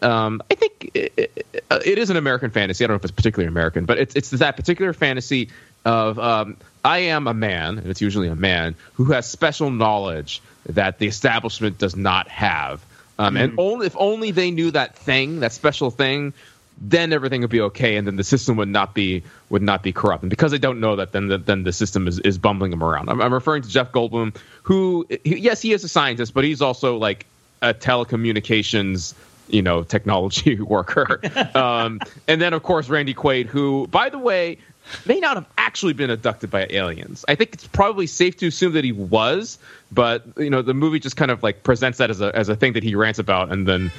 [0.01, 2.83] Um, I think it, it, it is an American fantasy.
[2.83, 5.49] I don't know if it's particularly American, but it's it's that particular fantasy
[5.85, 10.41] of um, I am a man, and it's usually a man who has special knowledge
[10.69, 12.83] that the establishment does not have.
[13.19, 16.33] Um, And only if only they knew that thing, that special thing,
[16.79, 19.91] then everything would be okay, and then the system would not be would not be
[19.91, 20.23] corrupt.
[20.23, 22.83] And because they don't know that, then the, then the system is, is bumbling them
[22.83, 23.09] around.
[23.09, 26.61] I'm, I'm referring to Jeff Goldblum, who he, yes, he is a scientist, but he's
[26.61, 27.25] also like
[27.61, 29.15] a telecommunications
[29.47, 31.19] you know technology worker.
[31.55, 34.57] um, and then of course Randy Quaid, who by the way
[35.05, 37.25] may not have actually been abducted by aliens.
[37.27, 39.57] I think it's probably safe to assume that he was,
[39.91, 42.55] but you know the movie just kind of like presents that as a as a
[42.55, 43.91] thing that he rants about, and then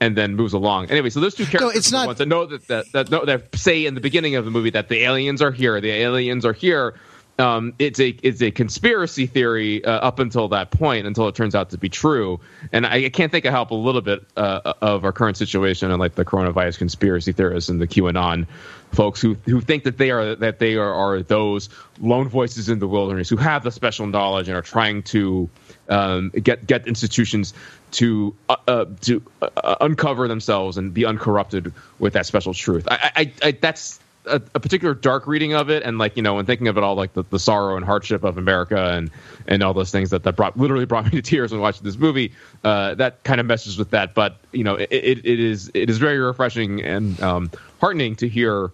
[0.00, 0.90] and then moves along.
[0.90, 3.10] Anyway, so those two characters no, it's the not- ones that know that that, that,
[3.10, 5.90] know, that say in the beginning of the movie that the aliens are here, the
[5.90, 6.94] aliens are here.
[7.40, 11.54] Um, it's a it's a conspiracy theory uh, up until that point, until it turns
[11.54, 12.38] out to be true.
[12.72, 15.90] And I, I can't think of help a little bit uh, of our current situation
[15.90, 18.46] and like the coronavirus conspiracy theorists and the QAnon
[18.92, 21.68] folks who who think that they are that they are, are those
[22.00, 25.48] lone voices in the wilderness who have the special knowledge and are trying to
[25.88, 27.54] um, get get institutions
[27.92, 32.86] to uh, uh, to uh, uncover themselves and be uncorrupted with that special truth.
[32.90, 36.34] I, I, I that's a, a particular dark reading of it, and like you know,
[36.34, 39.10] when thinking of it all, like the, the sorrow and hardship of America and
[39.46, 41.96] and all those things that that brought literally brought me to tears when watching this
[41.96, 42.32] movie.
[42.64, 45.90] Uh, that kind of messes with that, but you know, it, it, it is it
[45.90, 47.50] is very refreshing and um,
[47.80, 48.70] heartening to hear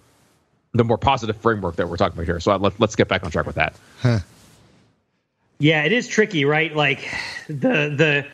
[0.73, 2.41] the more positive framework that we're talking about here.
[2.41, 3.75] So uh, let, let's get back on track with that.
[5.59, 6.75] Yeah, it is tricky, right?
[6.75, 7.09] Like
[7.49, 8.27] the the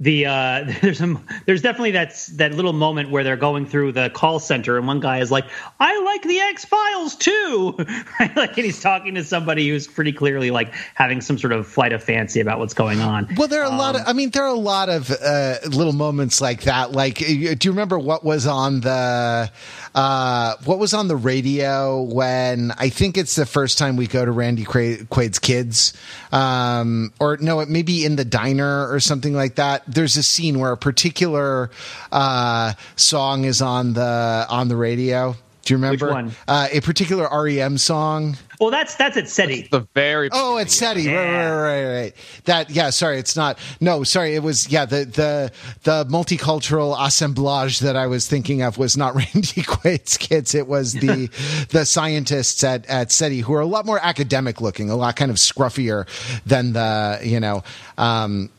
[0.00, 4.08] the uh there's some there's definitely that that little moment where they're going through the
[4.10, 5.44] call center and one guy is like
[5.80, 7.74] i like the x files too
[8.20, 11.66] right like and he's talking to somebody who's pretty clearly like having some sort of
[11.66, 14.08] flight of fancy about what's going on Well, there are a lot Um, of.
[14.08, 16.92] I mean, there are a lot of uh, little moments like that.
[16.92, 19.50] Like, do you remember what was on the
[19.94, 24.24] uh, what was on the radio when I think it's the first time we go
[24.24, 25.92] to Randy Quaid, Quaid's kids,
[26.32, 29.81] um, or no, it may be in the diner or something like that.
[29.86, 31.70] There's a scene where a particular
[32.10, 35.36] uh, song is on the on the radio.
[35.64, 36.32] Do you remember one?
[36.48, 38.36] Uh, a particular REM song?
[38.62, 39.68] well that's that's at SETI.
[39.70, 41.08] The very Oh, it's SETI.
[41.08, 42.14] Right, right, right, right.
[42.44, 43.58] That, yeah, sorry, it's not.
[43.80, 45.52] No, sorry, it was, yeah, the, the,
[45.82, 50.54] the multicultural assemblage that I was thinking of was not Randy Quaid's kids.
[50.54, 51.28] It was the,
[51.70, 55.30] the scientists at, at SETI who are a lot more academic looking, a lot kind
[55.30, 56.06] of scruffier
[56.46, 57.64] than the, you know,
[57.98, 58.50] um,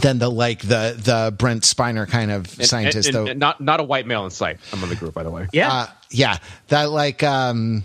[0.00, 3.26] than the like the the Brent Spiner kind of And- scientist and- though.
[3.26, 5.46] and not not a white male in sight among the group, by the way.
[5.52, 5.72] Yeah.
[5.72, 6.38] Uh, yeah,
[6.68, 7.84] that like um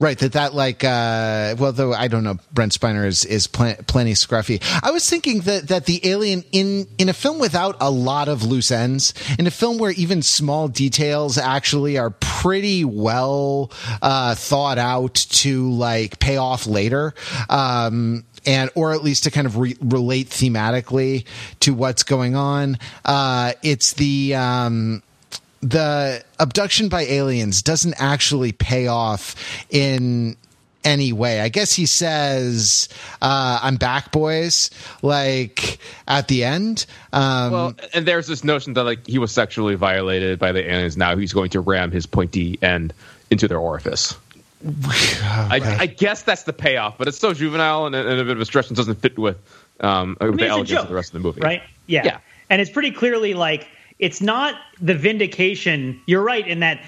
[0.00, 3.74] right that that like uh well though I don't know Brent Spiner is is pl-
[3.88, 4.62] plenty scruffy.
[4.82, 8.44] I was thinking that that the alien in in a film without a lot of
[8.44, 14.78] loose ends, in a film where even small details actually are pretty well uh thought
[14.78, 17.12] out to like pay off later.
[17.48, 21.26] Um and or at least to kind of re- relate thematically
[21.60, 22.78] to what's going on.
[23.04, 25.02] Uh, it's the um,
[25.60, 29.36] the abduction by aliens doesn't actually pay off
[29.70, 30.34] in
[30.82, 31.40] any way.
[31.40, 32.88] I guess he says,
[33.20, 34.70] uh, I'm back, boys,
[35.02, 36.86] like at the end.
[37.12, 40.96] Um, Well, and there's this notion that like he was sexually violated by the aliens.
[40.96, 42.94] Now he's going to ram his pointy end
[43.30, 44.16] into their orifice.
[44.64, 48.40] I, I guess that's the payoff, but it's so juvenile and, and a bit of
[48.40, 49.36] a stretch and doesn't fit with
[49.80, 51.40] um, I mean, the it's elegance joke, of the rest of the movie.
[51.40, 51.62] right?
[51.86, 52.04] Yeah.
[52.04, 52.18] Yeah.
[52.50, 56.00] And it's pretty clearly like it's not the vindication.
[56.06, 56.80] You're right in that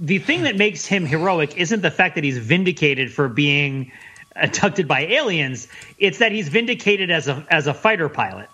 [0.00, 3.92] the thing that makes him heroic isn't the fact that he's vindicated for being
[4.36, 5.68] abducted by aliens.
[5.98, 8.48] It's that he's vindicated as a as a fighter pilot.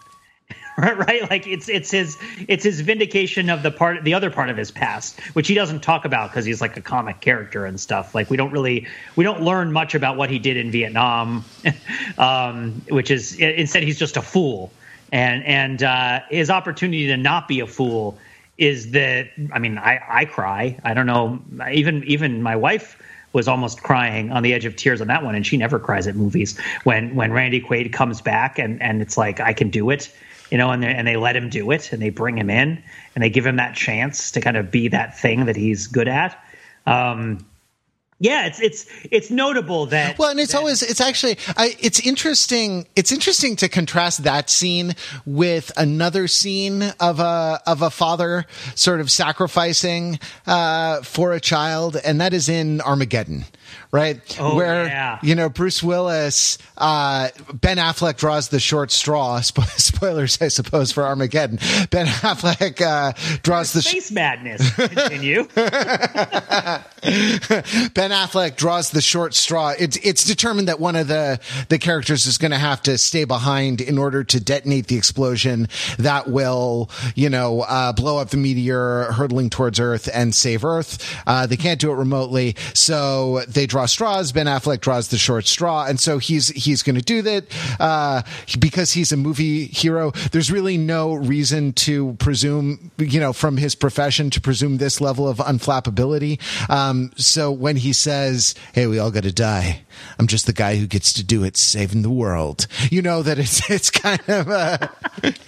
[0.78, 2.18] Right, like it's it's his
[2.48, 5.84] it's his vindication of the part the other part of his past, which he doesn't
[5.84, 8.12] talk about because he's like a comic character and stuff.
[8.12, 11.44] Like we don't really we don't learn much about what he did in Vietnam,
[12.18, 14.72] um, which is instead he's just a fool.
[15.12, 18.18] And and uh, his opportunity to not be a fool
[18.58, 20.76] is that I mean I I cry.
[20.82, 23.00] I don't know even even my wife
[23.32, 26.08] was almost crying on the edge of tears on that one and she never cries
[26.08, 26.58] at movies.
[26.82, 30.12] When when Randy Quaid comes back and and it's like I can do it
[30.54, 32.80] you know and they, and they let him do it and they bring him in
[33.16, 36.06] and they give him that chance to kind of be that thing that he's good
[36.06, 36.38] at
[36.86, 37.44] um
[38.20, 41.98] yeah it's it's it's notable that Well, and it's that- always it's actually I, it's
[42.06, 42.86] interesting.
[42.94, 44.94] It's interesting to contrast that scene
[45.26, 48.46] with another scene of a of a father
[48.76, 53.44] sort of sacrificing uh, for a child, and that is in Armageddon.
[53.92, 54.20] Right?
[54.40, 55.18] Oh, Where yeah.
[55.22, 59.38] you know Bruce Willis, uh, Ben Affleck draws the short straw.
[59.44, 61.58] Spo- spoilers, I suppose, for Armageddon.
[61.90, 63.12] Ben Affleck uh,
[63.42, 64.74] draws the sh- Space madness.
[64.74, 65.44] Continue.
[67.04, 69.74] Ben Affleck draws the short straw.
[69.78, 71.38] It's it's determined that one of the
[71.68, 75.68] the characters is going to have to stay behind in order to detonate the explosion
[75.98, 81.14] that will, you know, uh, blow up the meteor hurtling towards Earth and save Earth.
[81.26, 84.32] Uh, they can't do it remotely, so they draw straws.
[84.32, 87.44] Ben Affleck draws the short straw, and so he's he's going to do that
[87.80, 88.22] uh,
[88.58, 90.10] because he's a movie hero.
[90.32, 95.28] There's really no reason to presume, you know, from his profession to presume this level
[95.28, 96.40] of unflappability.
[96.70, 99.84] Um, so when he says, "Hey, we all got to die,"
[100.18, 102.66] I'm just the guy who gets to do it, saving the world.
[102.90, 104.78] You know that it's it's kind of uh,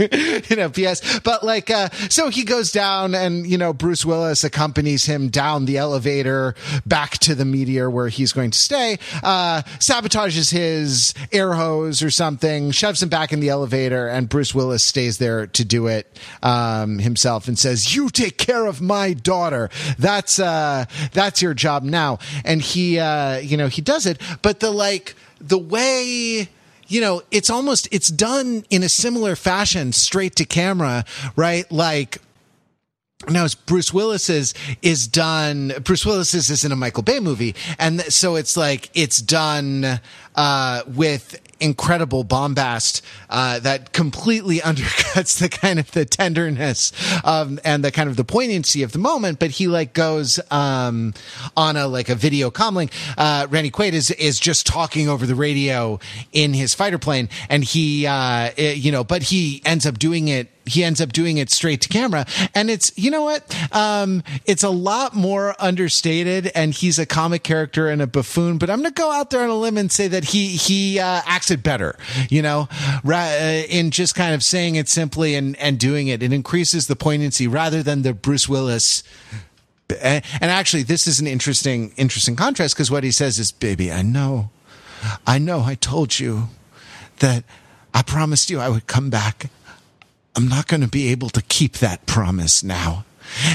[0.50, 1.20] you know PS.
[1.20, 5.66] But like, uh, so he goes down, and you know Bruce Willis accompanies him down
[5.66, 6.54] the elevator
[6.84, 8.98] back to the meteor where he's going to stay.
[9.22, 14.54] Uh, sabotages his air hose or something, shoves him back in the elevator, and Bruce
[14.54, 19.14] Willis stays there to do it um, himself and says, "You take care of my
[19.14, 19.70] daughter.
[19.98, 24.60] That's uh, that's your job now." And he, uh, you know, he does it, but
[24.60, 26.48] the like the way
[26.88, 32.18] you know it's almost it's done in a similar fashion straight to camera right like
[33.30, 34.52] now Bruce Willis's
[34.82, 35.72] is done.
[35.82, 40.00] Bruce Willis's is in a Michael Bay movie, and th- so it's like it's done
[40.34, 46.92] uh, with incredible bombast uh, that completely undercuts the kind of the tenderness
[47.24, 49.38] um, and the kind of the poignancy of the moment.
[49.38, 51.14] But he like goes um,
[51.56, 52.92] on a like a video comlink.
[53.16, 55.98] Uh, Randy Quaid is is just talking over the radio
[56.32, 60.28] in his fighter plane, and he uh, eh, you know, but he ends up doing
[60.28, 62.26] it he ends up doing it straight to camera.
[62.54, 63.42] And it's you know what?
[63.72, 68.70] Um it's a lot more understated and he's a comic character and a buffoon but
[68.70, 71.50] i'm gonna go out there on a limb and say that he he uh, acts
[71.50, 71.96] it better
[72.28, 72.68] you know?
[73.04, 76.96] Uh, in just kind of saying it simply and and doing it it increases the
[76.96, 79.02] poignancy rather than the bruce willis
[80.02, 83.90] and and actually this is an interesting interesting contrast because what he says is baby
[83.90, 84.50] i know
[85.26, 86.48] i know i told you
[87.20, 87.44] that
[87.94, 89.50] i promised you i would come back
[90.36, 93.04] I'm not going to be able to keep that promise now.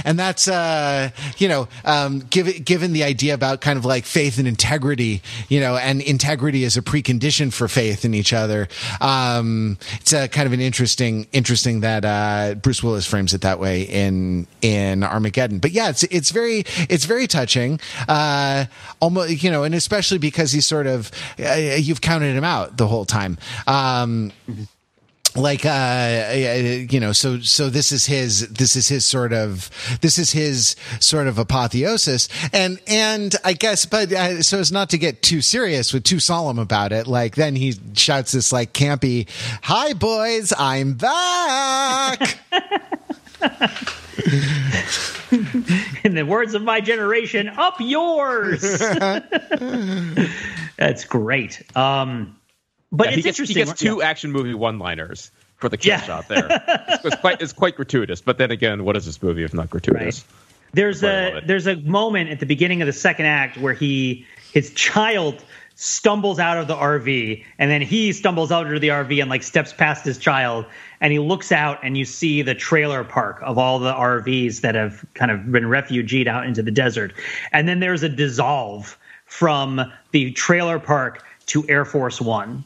[0.04, 4.38] And that's, uh, you know, um, given, given the idea about kind of like faith
[4.38, 8.68] and integrity, you know, and integrity is a precondition for faith in each other.
[9.00, 13.60] Um, it's a kind of an interesting, interesting that, uh, Bruce Willis frames it that
[13.60, 15.60] way in, in Armageddon.
[15.60, 17.80] But yeah, it's, it's very, it's very touching.
[18.08, 18.66] Uh,
[19.00, 22.88] almost, you know, and especially because he's sort of, uh, you've counted him out the
[22.88, 23.38] whole time.
[23.68, 24.34] Um,
[25.36, 29.70] like uh you know so so this is his this is his sort of
[30.02, 34.90] this is his sort of apotheosis and and i guess but uh, so as not
[34.90, 38.74] to get too serious with too solemn about it like then he shouts this like
[38.74, 39.28] campy
[39.64, 42.40] hi boys i'm back
[46.04, 48.62] In the words of my generation, up yours.
[50.78, 51.64] That's great.
[51.76, 52.36] Um,
[52.92, 53.66] but Yeah, it's he gets, he interesting.
[53.66, 56.02] gets two action movie one-liners for the kill Yeah.
[56.02, 56.48] shot there.
[56.90, 58.22] It's, it's quite it's quite gratuitous.
[58.22, 60.26] But then again, what is this movie if not gratuitous?
[60.74, 63.74] There's I love a there's a moment at the beginning of the second act where
[63.74, 65.44] he his child
[65.76, 69.42] stumbles out of the RV and then he stumbles out of the RV and like
[69.42, 70.66] steps past his child
[71.00, 74.76] and he looks out and you see the trailer park of all the RVs that
[74.76, 77.14] have kind of been refugeed out into the desert
[77.52, 82.64] and then there's a dissolve from the trailer park to Air Force 1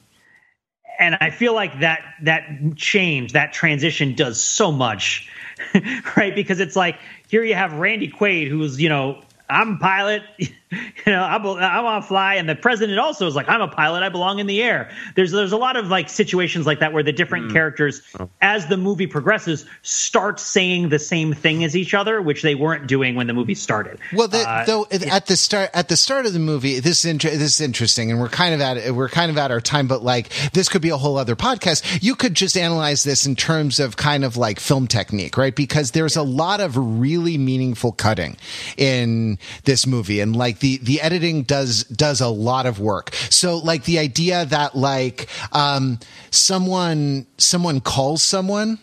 [1.00, 5.30] and I feel like that that change, that transition does so much,
[6.18, 6.34] right?
[6.36, 10.24] Because it's like here you have Randy Quaid, who's you know I'm pilot,
[10.72, 13.62] you know I, bel- I want to fly, and the president also is like I'm
[13.62, 14.90] a pilot, I belong in the air.
[15.16, 18.02] There's there's a lot of like situations like that where the different characters,
[18.42, 22.88] as the movie progresses, start saying the same thing as each other, which they weren't
[22.88, 24.00] doing when the movie started.
[24.14, 27.12] Well, the, Uh, though at the start at the start of the movie, this is
[27.12, 29.88] inter- this is interesting, and we're kind of at we're kind of at our time.
[29.88, 32.02] But like, this could be a whole other podcast.
[32.02, 35.56] You could just analyze this in terms of kind of like film technique, right?
[35.56, 38.38] Because there's a lot of really meaningful cutting
[38.78, 43.14] in this movie, and like the the editing does does a lot of work.
[43.30, 46.00] So like the idea that like um
[46.32, 48.80] someone someone calls someone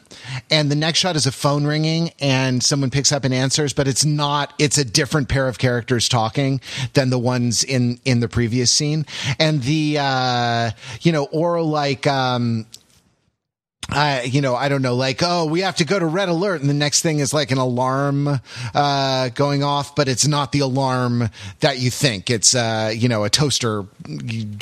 [0.51, 3.89] and the next shot is a phone ringing and someone picks up and answers but
[3.89, 6.61] it's not it's a different pair of characters talking
[6.95, 9.05] than the ones in in the previous scene
[9.39, 10.71] and the uh
[11.01, 12.67] you know or like um
[13.91, 16.61] uh, you know, I don't know, like, oh, we have to go to red alert.
[16.61, 18.41] And the next thing is like an alarm,
[18.75, 21.29] uh, going off, but it's not the alarm
[21.61, 22.31] that you think.
[22.31, 23.85] It's, uh, you know, a toaster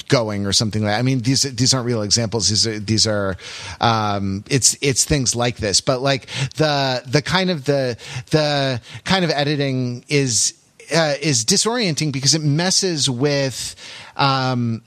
[0.09, 0.99] going or something like that.
[0.99, 2.49] I mean, these, these aren't real examples.
[2.49, 3.37] These are, these are,
[3.81, 6.27] um, it's, it's things like this, but like
[6.57, 7.97] the, the kind of the,
[8.31, 10.55] the kind of editing is,
[10.93, 13.77] uh, is disorienting because it messes with,
[14.17, 14.83] um,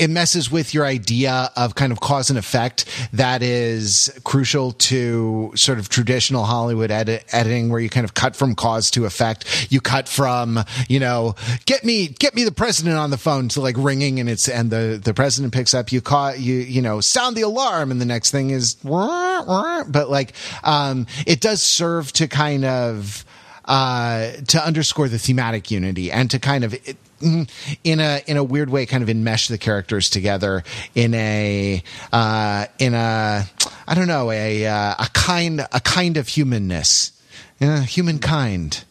[0.00, 5.52] it messes with your idea of kind of cause and effect that is crucial to
[5.54, 9.70] sort of traditional Hollywood edit, editing where you kind of cut from cause to effect.
[9.70, 11.34] You cut from, you know,
[11.66, 14.70] get me, get me the president on the phone to like ringing and it's, and
[14.70, 18.06] the, the president picks up, you caught, you, you know, sound the alarm and the
[18.06, 20.32] next thing is, but like,
[20.64, 23.22] um, it does serve to kind of,
[23.66, 26.74] uh, to underscore the thematic unity and to kind of,
[27.20, 30.62] in a in a weird way kind of enmesh the characters together
[30.94, 31.82] in a
[32.12, 33.44] uh, in a
[33.86, 37.12] I don't know a uh, a kind a kind of humanness,
[37.58, 38.84] yeah, humankind.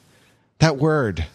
[0.59, 1.25] That word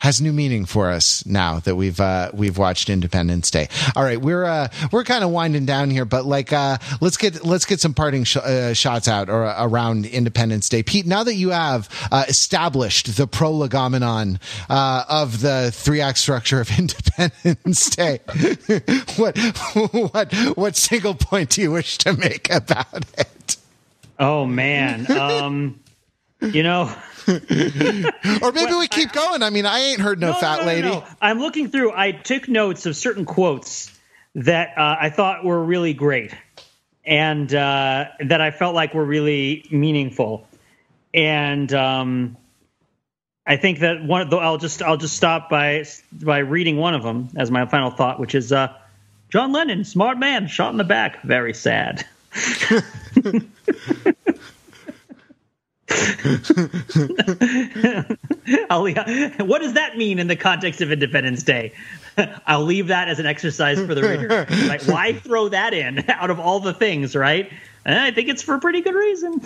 [0.00, 3.68] has new meaning for us now that we've uh, we've watched Independence Day.
[3.96, 7.44] All right, we're uh, we're kind of winding down here, but like uh, let's get
[7.44, 10.84] let's get some parting sh- uh, shots out or around Independence Day.
[10.84, 16.60] Pete, now that you have uh, established the prolegomenon uh, of the three act structure
[16.60, 18.20] of Independence Day,
[19.16, 19.36] what
[20.12, 23.56] what what single point do you wish to make about it?
[24.20, 25.80] Oh man, um,
[26.40, 26.94] you know.
[28.42, 29.42] or maybe we keep going.
[29.42, 31.04] I mean, I ain't heard no, no fat no, no, lady.
[31.20, 31.92] I'm looking through.
[31.92, 33.94] I took notes of certain quotes
[34.34, 36.32] that uh, I thought were really great,
[37.04, 40.46] and uh, that I felt like were really meaningful.
[41.12, 42.36] And um,
[43.46, 44.32] I think that one.
[44.32, 48.18] I'll just I'll just stop by by reading one of them as my final thought,
[48.18, 48.74] which is uh,
[49.28, 52.06] John Lennon, smart man, shot in the back, very sad.
[55.88, 55.96] what
[59.62, 61.72] does that mean in the context of Independence Day?
[62.46, 64.46] I'll leave that as an exercise for the reader.
[64.68, 67.50] Like, why throw that in out of all the things, right?
[67.86, 69.40] And I think it's for a pretty good reason.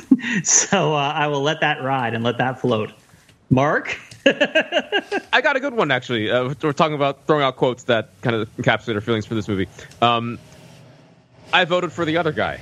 [0.45, 2.91] So uh, I will let that ride and let that float.
[3.49, 3.97] Mark?
[4.27, 6.31] I got a good one, actually.
[6.31, 9.47] Uh, we're talking about throwing out quotes that kind of encapsulate our feelings for this
[9.47, 9.69] movie.
[10.01, 10.39] Um,
[11.53, 12.61] I voted for the other guy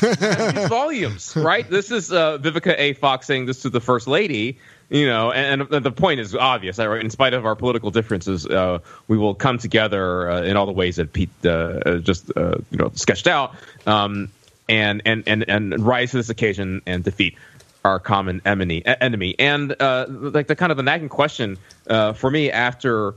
[0.00, 1.68] volumes, right?
[1.68, 2.94] This is uh, Vivica A.
[2.94, 4.58] Fox saying this to the first lady,
[4.88, 6.78] you know, and, and the point is obvious.
[6.78, 7.02] Right?
[7.02, 10.72] In spite of our political differences, uh, we will come together uh, in all the
[10.72, 13.54] ways that Pete uh, uh, just uh, you know sketched out,
[13.86, 14.30] um,
[14.68, 17.36] and and and and rise to this occasion and defeat
[17.84, 18.84] our common enemy.
[18.84, 23.14] Enemy, and like the kind of the nagging question for me after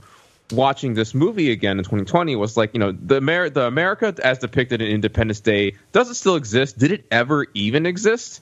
[0.54, 4.40] watching this movie again in 2020 was like, you know, the Amer- the America as
[4.40, 6.78] depicted in Independence Day does it still exist?
[6.78, 8.42] Did it ever even exist?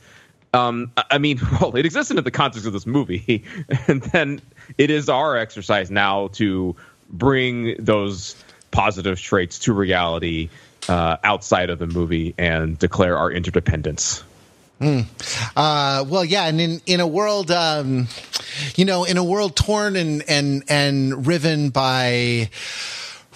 [0.53, 3.45] Um, I mean, well, it existed in the context of this movie,
[3.87, 4.41] and then
[4.77, 6.75] it is our exercise now to
[7.09, 8.35] bring those
[8.71, 10.49] positive traits to reality
[10.87, 14.23] uh, outside of the movie and declare our interdependence.
[14.81, 15.05] Mm.
[15.55, 18.07] Uh, well, yeah, and in in a world, um,
[18.75, 22.49] you know, in a world torn and and and riven by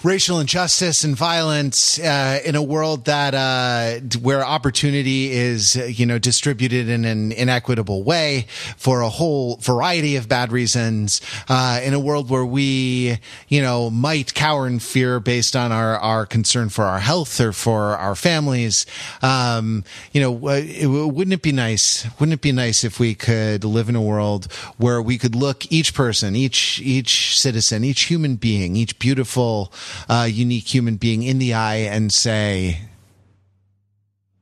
[0.02, 6.18] racial injustice and violence uh, in a world that uh, where opportunity is you know
[6.18, 8.46] distributed in an inequitable way
[8.76, 13.18] for a whole variety of bad reasons uh, in a world where we
[13.48, 17.52] you know might cower in fear based on our our concern for our health or
[17.52, 18.84] for our families.
[19.22, 19.82] Um,
[20.12, 23.88] you know it, wouldn't it be nice wouldn't it be nice if we could live
[23.88, 28.76] in a world where we could look each person each each citizen each human being
[28.76, 29.72] each beautiful
[30.08, 32.80] uh, unique human being in the eye and say,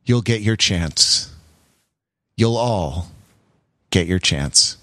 [0.04, 1.34] You'll get your chance.
[2.36, 3.10] You'll all
[3.90, 4.76] get your chance.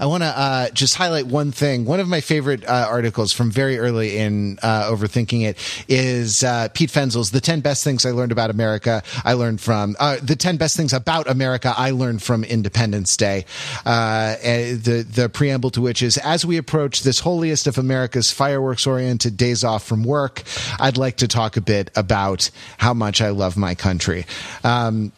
[0.00, 1.84] I want to uh, just highlight one thing.
[1.84, 6.68] One of my favorite uh, articles from very early in uh, Overthinking It is uh,
[6.74, 10.36] Pete Fenzel's "The Ten Best Things I Learned About America." I learned from uh, the
[10.36, 13.46] ten best things about America I learned from Independence Day.
[13.86, 19.36] Uh, the the preamble to which is, as we approach this holiest of America's fireworks-oriented
[19.36, 20.42] days off from work,
[20.78, 24.26] I'd like to talk a bit about how much I love my country.
[24.64, 25.12] Um,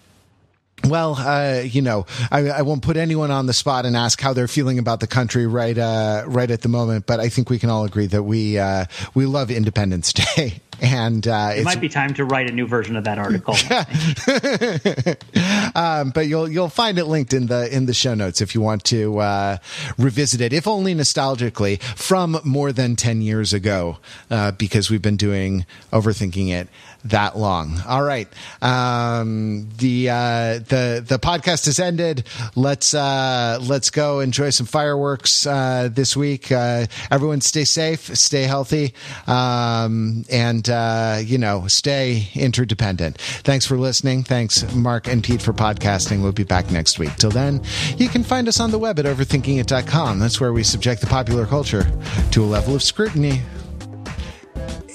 [0.87, 4.33] well, uh, you know, I, I, won't put anyone on the spot and ask how
[4.33, 7.07] they're feeling about the country right, uh, right at the moment.
[7.07, 10.61] But I think we can all agree that we uh, we love Independence Day.
[10.81, 13.55] and uh, it might be time to write a new version of that article.
[15.75, 18.61] um, but you'll you'll find it linked in the in the show notes if you
[18.61, 19.57] want to uh,
[19.99, 23.99] revisit it, if only nostalgically from more than ten years ago,
[24.31, 26.69] uh, because we've been doing overthinking it
[27.05, 27.81] that long.
[27.87, 28.29] All right,
[28.63, 32.25] um, the uh, the the podcast has ended.
[32.57, 36.51] Let's uh, let's go enjoy some fireworks uh, this week.
[36.51, 38.95] Uh, everyone, stay safe, stay healthy,
[39.27, 40.25] um,
[40.69, 43.19] and uh, you know, stay interdependent.
[43.19, 44.23] Thanks for listening.
[44.23, 46.23] Thanks, Mark and Pete, for podcasting.
[46.23, 47.15] We'll be back next week.
[47.17, 47.63] Till then,
[47.97, 50.19] you can find us on the web at overthinkingit.com.
[50.19, 51.87] That's where we subject the popular culture
[52.33, 53.43] to a level of scrutiny.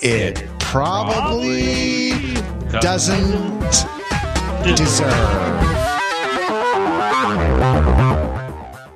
[0.01, 2.11] It probably
[2.81, 3.59] doesn't
[4.75, 5.09] deserve.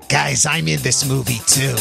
[0.08, 1.76] Guys, I'm in this movie too.